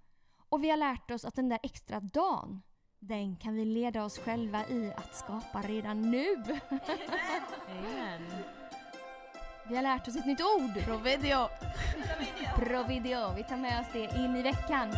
Och 0.48 0.64
vi 0.64 0.70
har 0.70 0.76
lärt 0.76 1.11
oss 1.11 1.24
att 1.24 1.34
den 1.34 1.48
där 1.48 1.58
extra 1.62 2.00
dagen, 2.00 2.62
den 2.98 3.37
kan 3.37 3.54
vi 3.54 3.64
leda 3.64 4.04
oss 4.04 4.18
själva 4.18 4.68
i 4.68 4.92
att 4.96 5.14
skapa 5.14 5.62
redan 5.62 6.11
nu. 6.11 6.26
Amen. 7.68 8.22
Vi 9.68 9.76
har 9.76 9.82
lärt 9.82 10.08
oss 10.08 10.16
ett 10.16 10.26
nytt 10.26 10.40
ord. 10.40 10.84
Provedio! 10.84 11.48
Providio. 12.56 13.34
Vi 13.37 13.44
tar 13.44 13.56
med 13.56 13.80
oss 13.80 13.87
det 13.92 14.16
in 14.16 14.37
i 14.37 14.42
veckan. 14.42 14.88